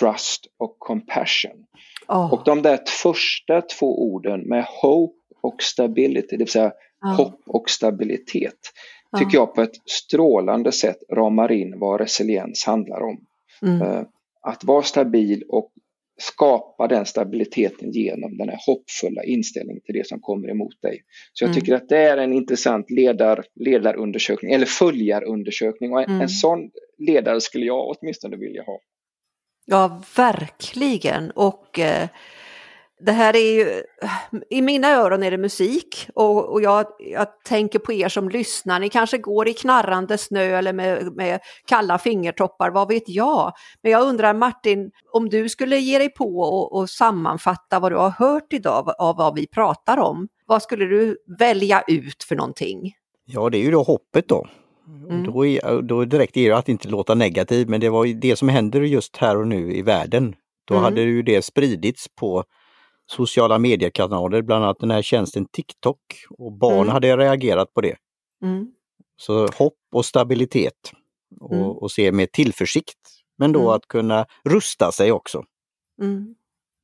Trust 0.00 0.46
och 0.58 0.76
Compassion. 0.78 1.66
Oh. 2.08 2.32
Och 2.32 2.42
de 2.44 2.62
där 2.62 2.78
första 3.02 3.62
två 3.62 4.12
orden 4.12 4.40
med 4.40 4.64
Hope 4.82 5.18
och 5.42 5.62
Stability, 5.62 6.36
det 6.36 6.36
vill 6.36 6.48
säga 6.48 6.72
oh. 7.04 7.16
hopp 7.16 7.40
och 7.46 7.70
stabilitet, 7.70 8.58
tycker 9.18 9.38
jag 9.38 9.54
på 9.54 9.62
ett 9.62 9.90
strålande 9.90 10.72
sätt 10.72 10.98
ramar 11.12 11.52
in 11.52 11.78
vad 11.78 12.00
resiliens 12.00 12.64
handlar 12.66 13.00
om. 13.00 13.20
Mm. 13.62 13.82
Uh, 13.82 14.02
att 14.42 14.64
vara 14.64 14.82
stabil 14.82 15.42
och 15.48 15.72
skapa 16.20 16.88
den 16.88 17.06
stabiliteten 17.06 17.90
genom 17.90 18.36
den 18.36 18.48
här 18.48 18.58
hoppfulla 18.66 19.24
inställningen 19.24 19.82
till 19.82 19.94
det 19.94 20.06
som 20.06 20.20
kommer 20.20 20.50
emot 20.50 20.82
dig. 20.82 21.02
Så 21.32 21.44
jag 21.44 21.48
mm. 21.50 21.60
tycker 21.60 21.74
att 21.74 21.88
det 21.88 21.98
är 21.98 22.16
en 22.16 22.32
intressant 22.32 22.90
ledar, 22.90 23.44
ledarundersökning 23.54 24.52
eller 24.52 24.66
följarundersökning 24.66 25.92
och 25.92 26.02
en, 26.02 26.10
mm. 26.10 26.20
en 26.20 26.28
sån 26.28 26.70
ledare 26.98 27.40
skulle 27.40 27.66
jag 27.66 27.96
åtminstone 27.96 28.36
vilja 28.36 28.62
ha. 28.62 28.80
Ja, 29.66 30.02
verkligen. 30.16 31.30
Och 31.30 31.78
eh, 31.78 32.08
det 33.04 33.12
här 33.12 33.36
är 33.36 33.52
ju, 33.52 33.82
i 34.50 34.62
mina 34.62 34.88
öron 34.88 35.22
är 35.22 35.30
det 35.30 35.38
musik 35.38 36.08
och, 36.14 36.52
och 36.52 36.62
jag, 36.62 36.86
jag, 36.98 37.26
tänker 37.44 37.78
på 37.78 37.92
er 37.92 38.08
som 38.08 38.28
lyssnar, 38.28 38.80
ni 38.80 38.88
kanske 38.88 39.18
går 39.18 39.48
i 39.48 39.54
knarrande 39.54 40.18
snö 40.18 40.42
eller 40.42 40.72
med, 40.72 41.16
med, 41.16 41.40
kalla 41.66 41.98
fingertoppar, 41.98 42.70
vad 42.70 42.88
vet 42.88 43.08
jag. 43.08 43.52
Men 43.82 43.92
jag 43.92 44.02
undrar 44.02 44.34
Martin, 44.34 44.90
om 45.12 45.28
du 45.28 45.48
skulle 45.48 45.78
ge 45.78 45.98
dig 45.98 46.08
på 46.08 46.40
och, 46.40 46.76
och 46.76 46.90
sammanfatta 46.90 47.80
vad 47.80 47.92
du 47.92 47.96
har 47.96 48.10
hört 48.10 48.52
idag 48.52 48.94
av 48.98 49.16
vad 49.16 49.34
vi 49.34 49.46
pratar 49.46 49.98
om, 49.98 50.28
vad 50.46 50.62
skulle 50.62 50.84
du 50.84 51.16
välja 51.38 51.82
ut 51.86 52.24
för 52.28 52.36
någonting? 52.36 52.92
Ja, 53.24 53.50
det 53.50 53.58
är 53.58 53.62
ju 53.62 53.70
då 53.70 53.82
hoppet 53.82 54.28
då. 54.28 54.46
Mm. 55.10 55.24
Då, 55.24 55.46
är, 55.46 55.82
då 55.82 56.04
direkt 56.04 56.36
är 56.36 56.50
det 56.50 56.56
att 56.56 56.68
inte 56.68 56.88
låta 56.88 57.14
negativ, 57.14 57.68
men 57.68 57.80
det 57.80 57.88
var 57.88 58.20
det 58.20 58.36
som 58.36 58.48
händer 58.48 58.80
just 58.80 59.16
här 59.16 59.36
och 59.36 59.46
nu 59.46 59.72
i 59.72 59.82
världen. 59.82 60.34
Då 60.64 60.74
mm. 60.74 60.84
hade 60.84 61.00
ju 61.02 61.22
det 61.22 61.44
spridits 61.44 62.06
på 62.08 62.44
sociala 63.06 63.58
mediekanaler, 63.58 64.42
bland 64.42 64.64
annat 64.64 64.78
den 64.80 64.90
här 64.90 65.02
tjänsten 65.02 65.46
TikTok 65.52 65.98
och 66.30 66.52
barn 66.52 66.82
mm. 66.82 66.88
hade 66.88 67.16
reagerat 67.16 67.74
på 67.74 67.80
det. 67.80 67.96
Mm. 68.42 68.66
Så 69.16 69.46
hopp 69.46 69.78
och 69.92 70.04
stabilitet 70.04 70.92
och, 71.40 71.52
mm. 71.52 71.66
och, 71.66 71.90
se 71.90 72.12
med 72.12 72.32
tillförsikt. 72.32 72.98
Men 73.38 73.52
då 73.52 73.60
mm. 73.60 73.72
att 73.72 73.88
kunna 73.88 74.26
rusta 74.44 74.92
sig 74.92 75.12
också. 75.12 75.44
Mm. 76.02 76.34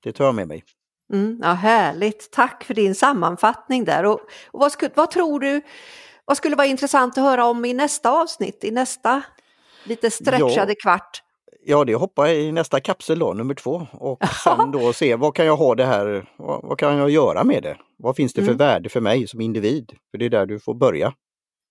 Det 0.02 0.12
tar 0.12 0.24
jag 0.24 0.34
med 0.34 0.48
mig. 0.48 0.64
Mm, 1.12 1.40
ja, 1.42 1.52
härligt, 1.52 2.30
tack 2.32 2.64
för 2.64 2.74
din 2.74 2.94
sammanfattning 2.94 3.84
där. 3.84 4.04
Och, 4.04 4.20
och 4.46 4.60
vad, 4.60 4.72
skulle, 4.72 4.90
vad 4.94 5.10
tror 5.10 5.40
du, 5.40 5.60
vad 6.24 6.36
skulle 6.36 6.56
vara 6.56 6.66
intressant 6.66 7.18
att 7.18 7.24
höra 7.24 7.44
om 7.44 7.64
i 7.64 7.74
nästa 7.74 8.10
avsnitt, 8.10 8.64
i 8.64 8.70
nästa 8.70 9.22
lite 9.84 10.10
stretchade 10.10 10.72
ja. 10.72 10.76
kvart? 10.82 11.22
Ja, 11.70 11.84
det 11.84 11.94
hoppar 11.94 12.28
i 12.28 12.52
nästa 12.52 12.80
kapsel 12.80 13.18
då, 13.18 13.32
nummer 13.32 13.54
två. 13.54 13.86
Och 13.92 14.24
sen 14.44 14.70
då 14.70 14.92
se 14.92 15.16
vad 15.16 15.34
kan 15.34 15.46
jag 15.46 15.56
ha 15.56 15.74
det 15.74 15.84
här, 15.84 16.28
vad, 16.36 16.62
vad 16.62 16.78
kan 16.78 16.96
jag 16.96 17.10
göra 17.10 17.44
med 17.44 17.62
det? 17.62 17.76
Vad 17.96 18.16
finns 18.16 18.32
det 18.32 18.40
för 18.42 18.48
mm. 18.48 18.58
värde 18.58 18.88
för 18.88 19.00
mig 19.00 19.28
som 19.28 19.40
individ? 19.40 19.92
För 20.10 20.18
det 20.18 20.24
är 20.24 20.30
där 20.30 20.46
du 20.46 20.60
får 20.60 20.74
börja. 20.74 21.12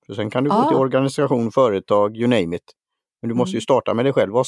För 0.06 0.14
sen 0.14 0.30
kan 0.30 0.44
du 0.44 0.52
ah. 0.52 0.62
gå 0.62 0.68
till 0.68 0.78
organisation, 0.78 1.52
företag, 1.52 2.18
you 2.18 2.28
name 2.28 2.56
it. 2.56 2.64
Men 3.22 3.30
du 3.30 3.36
måste 3.36 3.52
ju 3.52 3.58
mm. 3.58 3.62
starta 3.62 3.94
med 3.94 4.06
dig 4.06 4.14
själv. 4.14 4.34
Vad, 4.34 4.46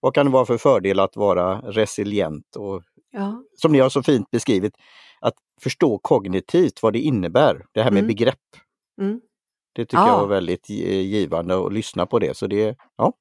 vad 0.00 0.14
kan 0.14 0.26
det 0.26 0.32
vara 0.32 0.46
för 0.46 0.58
fördel 0.58 1.00
att 1.00 1.16
vara 1.16 1.60
resilient? 1.60 2.56
Och, 2.56 2.82
ja. 3.10 3.42
Som 3.56 3.72
ni 3.72 3.78
har 3.78 3.88
så 3.88 4.02
fint 4.02 4.30
beskrivit, 4.30 4.74
att 5.20 5.34
förstå 5.62 5.98
kognitivt 5.98 6.82
vad 6.82 6.92
det 6.92 7.00
innebär, 7.00 7.64
det 7.74 7.82
här 7.82 7.90
med 7.90 8.00
mm. 8.00 8.08
begrepp. 8.08 8.36
Mm. 9.00 9.20
Det 9.74 9.84
tycker 9.84 9.96
ja. 9.96 10.08
jag 10.08 10.18
var 10.18 10.26
väldigt 10.26 10.70
givande 10.70 11.66
att 11.66 11.72
lyssna 11.72 12.06
på 12.06 12.18
det. 12.18 12.36
Så 12.36 12.46
det, 12.46 12.76
ja, 12.96 13.12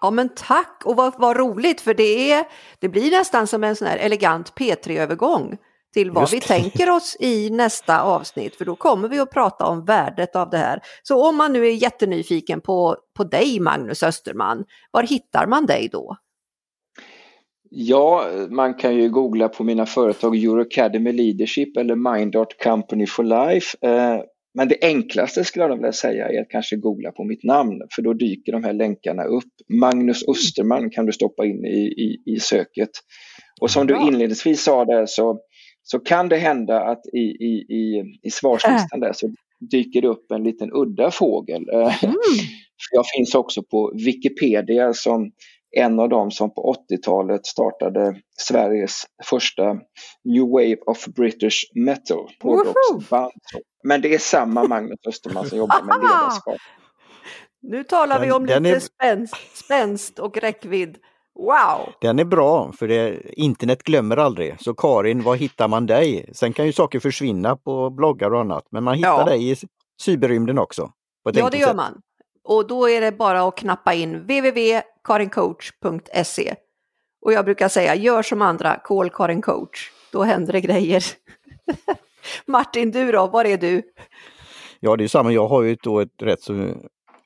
Ja 0.00 0.10
men 0.10 0.28
tack 0.28 0.82
och 0.84 0.96
vad, 0.96 1.14
vad 1.18 1.36
roligt 1.36 1.80
för 1.80 1.94
det, 1.94 2.32
är, 2.32 2.44
det 2.78 2.88
blir 2.88 3.10
nästan 3.10 3.46
som 3.46 3.64
en 3.64 3.76
sån 3.76 3.88
här 3.88 3.98
elegant 3.98 4.52
P3-övergång 4.54 5.56
till 5.92 6.10
vad 6.10 6.22
Just. 6.22 6.32
vi 6.32 6.40
tänker 6.40 6.90
oss 6.90 7.16
i 7.20 7.50
nästa 7.50 8.02
avsnitt 8.02 8.56
för 8.56 8.64
då 8.64 8.76
kommer 8.76 9.08
vi 9.08 9.18
att 9.18 9.30
prata 9.30 9.66
om 9.66 9.84
värdet 9.84 10.36
av 10.36 10.50
det 10.50 10.58
här. 10.58 10.80
Så 11.02 11.28
om 11.28 11.36
man 11.36 11.52
nu 11.52 11.66
är 11.66 11.72
jättenyfiken 11.72 12.60
på, 12.60 12.96
på 13.16 13.24
dig 13.24 13.60
Magnus 13.60 14.02
Österman, 14.02 14.64
var 14.90 15.02
hittar 15.02 15.46
man 15.46 15.66
dig 15.66 15.88
då? 15.92 16.16
Ja, 17.70 18.24
man 18.50 18.74
kan 18.74 18.96
ju 18.96 19.10
googla 19.10 19.48
på 19.48 19.64
mina 19.64 19.86
företag 19.86 20.36
Eurocademy 20.36 21.12
Leadership 21.12 21.76
eller 21.76 22.16
Mindart 22.16 22.62
Company 22.62 23.06
for 23.06 23.22
Life. 23.22 23.76
Men 24.54 24.68
det 24.68 24.76
enklaste 24.82 25.44
skulle 25.44 25.64
jag 25.64 25.76
vilja 25.76 25.92
säga 25.92 26.28
är 26.28 26.40
att 26.40 26.48
kanske 26.48 26.76
googla 26.76 27.12
på 27.12 27.24
mitt 27.24 27.44
namn 27.44 27.80
för 27.94 28.02
då 28.02 28.12
dyker 28.12 28.52
de 28.52 28.64
här 28.64 28.72
länkarna 28.72 29.24
upp. 29.24 29.52
Magnus 29.80 30.28
Österman 30.28 30.90
kan 30.90 31.06
du 31.06 31.12
stoppa 31.12 31.46
in 31.46 31.64
i, 31.64 31.80
i, 31.80 32.22
i 32.34 32.40
söket. 32.40 32.90
Och 33.60 33.70
som 33.70 33.86
du 33.86 33.96
inledningsvis 33.96 34.62
sa 34.62 34.84
där 34.84 35.06
så, 35.06 35.40
så 35.82 35.98
kan 35.98 36.28
det 36.28 36.36
hända 36.36 36.80
att 36.80 37.00
i, 37.12 37.18
i, 37.18 37.66
i, 37.68 38.04
i 38.22 38.30
svarslistan 38.30 39.00
där 39.00 39.12
så 39.12 39.34
dyker 39.70 40.02
det 40.02 40.08
upp 40.08 40.30
en 40.30 40.42
liten 40.42 40.70
udda 40.72 41.10
fågel. 41.10 41.68
Mm. 41.68 41.92
Jag 42.92 43.04
finns 43.16 43.34
också 43.34 43.62
på 43.62 43.92
Wikipedia 43.94 44.92
som 44.92 45.32
en 45.76 46.00
av 46.00 46.08
dem 46.08 46.30
som 46.30 46.54
på 46.54 46.74
80-talet 46.90 47.46
startade 47.46 48.14
Sveriges 48.38 49.02
första 49.24 49.64
New 50.24 50.42
Wave 50.52 50.76
of 50.86 51.06
British 51.06 51.70
Metal 51.74 52.28
hårdrocksband. 52.42 53.32
Men 53.84 54.00
det 54.00 54.14
är 54.14 54.18
samma 54.18 54.64
Magnus 54.64 54.98
Österman 55.08 55.48
som 55.48 55.58
jobbar 55.58 55.82
med 55.82 55.96
ledarskap. 56.02 56.56
Nu 57.62 57.84
talar 57.84 58.20
vi 58.20 58.32
om 58.32 58.46
den 58.46 58.62
lite 58.62 58.76
är... 58.76 58.80
spänst, 58.80 59.34
spänst 59.54 60.18
och 60.18 60.36
räckvidd. 60.36 60.98
Wow! 61.34 61.92
Den 62.00 62.18
är 62.18 62.24
bra, 62.24 62.72
för 62.72 62.88
det, 62.88 63.20
internet 63.32 63.82
glömmer 63.82 64.16
aldrig. 64.16 64.56
Så 64.60 64.74
Karin, 64.74 65.22
var 65.22 65.36
hittar 65.36 65.68
man 65.68 65.86
dig? 65.86 66.30
Sen 66.34 66.52
kan 66.52 66.66
ju 66.66 66.72
saker 66.72 67.00
försvinna 67.00 67.56
på 67.56 67.90
bloggar 67.90 68.34
och 68.34 68.40
annat, 68.40 68.64
men 68.70 68.84
man 68.84 68.94
hittar 68.94 69.18
ja. 69.18 69.24
dig 69.24 69.50
i 69.50 69.56
cyberrymden 70.02 70.58
också. 70.58 70.90
ja, 71.24 71.50
det 71.50 71.58
gör 71.58 71.66
sätt. 71.66 71.76
man. 71.76 72.00
Och 72.50 72.66
då 72.66 72.88
är 72.88 73.00
det 73.00 73.12
bara 73.12 73.48
att 73.48 73.56
knappa 73.56 73.94
in 73.94 74.18
www.karincoach.se. 74.18 76.54
Och 77.20 77.32
jag 77.32 77.44
brukar 77.44 77.68
säga, 77.68 77.94
gör 77.94 78.22
som 78.22 78.42
andra, 78.42 78.80
call 78.84 79.10
Karin 79.10 79.42
coach. 79.42 79.90
Då 80.12 80.22
händer 80.22 80.52
det 80.52 80.60
grejer. 80.60 81.04
Martin, 82.46 82.90
du 82.90 83.12
då, 83.12 83.26
var 83.26 83.44
är 83.44 83.58
du? 83.58 83.82
Ja, 84.80 84.96
det 84.96 85.04
är 85.04 85.08
samma. 85.08 85.32
Jag 85.32 85.48
har 85.48 85.62
ju 85.62 85.76
då 85.82 86.00
ett 86.00 86.22
rätt 86.22 86.42
så 86.42 86.74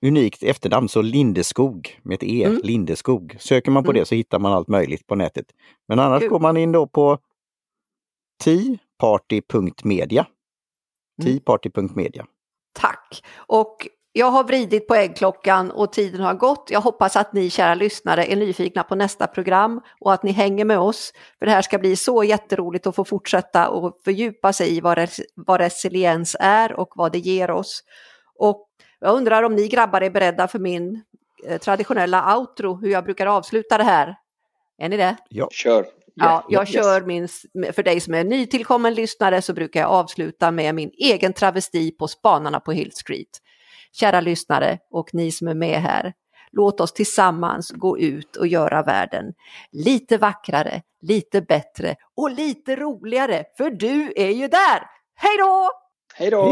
unikt 0.03 0.43
efternamn, 0.43 0.89
så 0.89 1.03
Lindeskog 1.03 2.01
med 2.03 2.15
ett 2.15 2.23
E, 2.23 2.45
mm. 2.45 2.61
Lindeskog. 2.65 3.37
Söker 3.39 3.71
man 3.71 3.85
på 3.85 3.91
mm. 3.91 4.01
det 4.01 4.07
så 4.07 4.15
hittar 4.15 4.39
man 4.39 4.53
allt 4.53 4.69
möjligt 4.69 5.07
på 5.07 5.15
nätet. 5.15 5.47
Men 5.89 5.99
annars 5.99 6.21
Kul. 6.21 6.31
går 6.31 6.41
man 6.41 6.57
in 6.57 6.73
då 6.73 6.87
på 6.87 7.19
teaparty.media. 8.45 10.27
Mm. 11.23 11.33
Teaparty.media. 11.33 12.27
Tack! 12.73 13.25
Och 13.37 13.89
jag 14.17 14.27
har 14.27 14.45
vridit 14.45 14.89
på 14.89 14.95
äggklockan 14.95 15.71
och 15.71 15.93
tiden 15.93 16.21
har 16.21 16.35
gått. 16.35 16.69
Jag 16.71 16.81
hoppas 16.81 17.17
att 17.17 17.33
ni 17.33 17.51
kära 17.51 17.75
lyssnare 17.75 18.25
är 18.33 18.37
nyfikna 18.37 18.83
på 18.83 18.95
nästa 18.95 19.27
program 19.27 19.81
och 20.01 20.13
att 20.13 20.23
ni 20.23 20.33
hänger 20.33 20.65
med 20.65 20.79
oss. 20.79 21.13
För 21.39 21.47
det 21.47 21.53
här 21.53 21.63
ska 21.63 21.79
bli 21.79 21.97
så 21.97 22.25
jätteroligt 22.25 22.87
att 22.87 22.95
få 22.95 23.05
fortsätta 23.05 23.69
och 23.69 24.01
fördjupa 24.05 24.53
sig 24.53 24.77
i 24.77 24.81
vad, 24.81 24.99
res 24.99 25.21
vad 25.35 25.61
resiliens 25.61 26.37
är 26.41 26.73
och 26.73 26.89
vad 26.95 27.13
det 27.13 27.19
ger 27.19 27.51
oss. 27.51 27.83
Och 28.39 28.69
jag 29.01 29.15
undrar 29.15 29.43
om 29.43 29.55
ni 29.55 29.69
grabbar 29.69 30.01
är 30.01 30.11
beredda 30.11 30.49
för 30.49 30.59
min 30.59 31.03
eh, 31.47 31.59
traditionella 31.59 32.39
outro, 32.39 32.75
hur 32.75 32.89
jag 32.89 33.05
brukar 33.05 33.27
avsluta 33.27 33.79
det 33.79 33.85
här. 33.85 34.17
Är 34.79 34.89
ni 34.89 34.97
det? 34.97 35.17
Ja, 35.29 35.49
kör. 35.53 35.87
Ja, 36.15 36.47
jag 36.49 36.63
yes. 36.63 36.73
kör 36.73 37.01
min, 37.01 37.29
för 37.73 37.83
dig 37.83 38.01
som 38.01 38.15
är 38.15 38.25
nytillkommen 38.25 38.95
lyssnare 38.95 39.43
så 39.43 39.53
brukar 39.53 39.81
jag 39.81 39.91
avsluta 39.91 40.51
med 40.51 40.75
min 40.75 40.91
egen 40.99 41.33
travesti 41.33 41.91
på 41.91 42.09
Spanarna 42.09 42.61
på 42.61 42.73
Hill 42.73 42.93
Street 42.93 43.41
kära 43.95 44.21
lyssnare 44.21 44.79
och 44.91 45.15
ni 45.15 45.33
som 45.33 45.49
är 45.49 45.55
med 45.55 45.83
här. 45.83 46.13
Låt 46.53 46.81
oss 46.81 46.93
tillsammans 46.93 47.71
gå 47.71 47.99
ut 47.99 48.37
och 48.37 48.47
göra 48.47 48.83
världen 48.83 49.35
lite 49.73 50.19
vackrare, 50.19 50.83
lite 51.03 51.41
bättre 51.41 51.97
och 52.17 52.31
lite 52.31 52.77
roligare, 52.77 53.45
för 53.57 53.71
du 53.71 54.13
är 54.17 54.31
ju 54.31 54.49
där! 54.49 54.87
Hej 55.17 55.39
då! 55.39 55.71
Hej 56.15 56.31
då! 56.31 56.45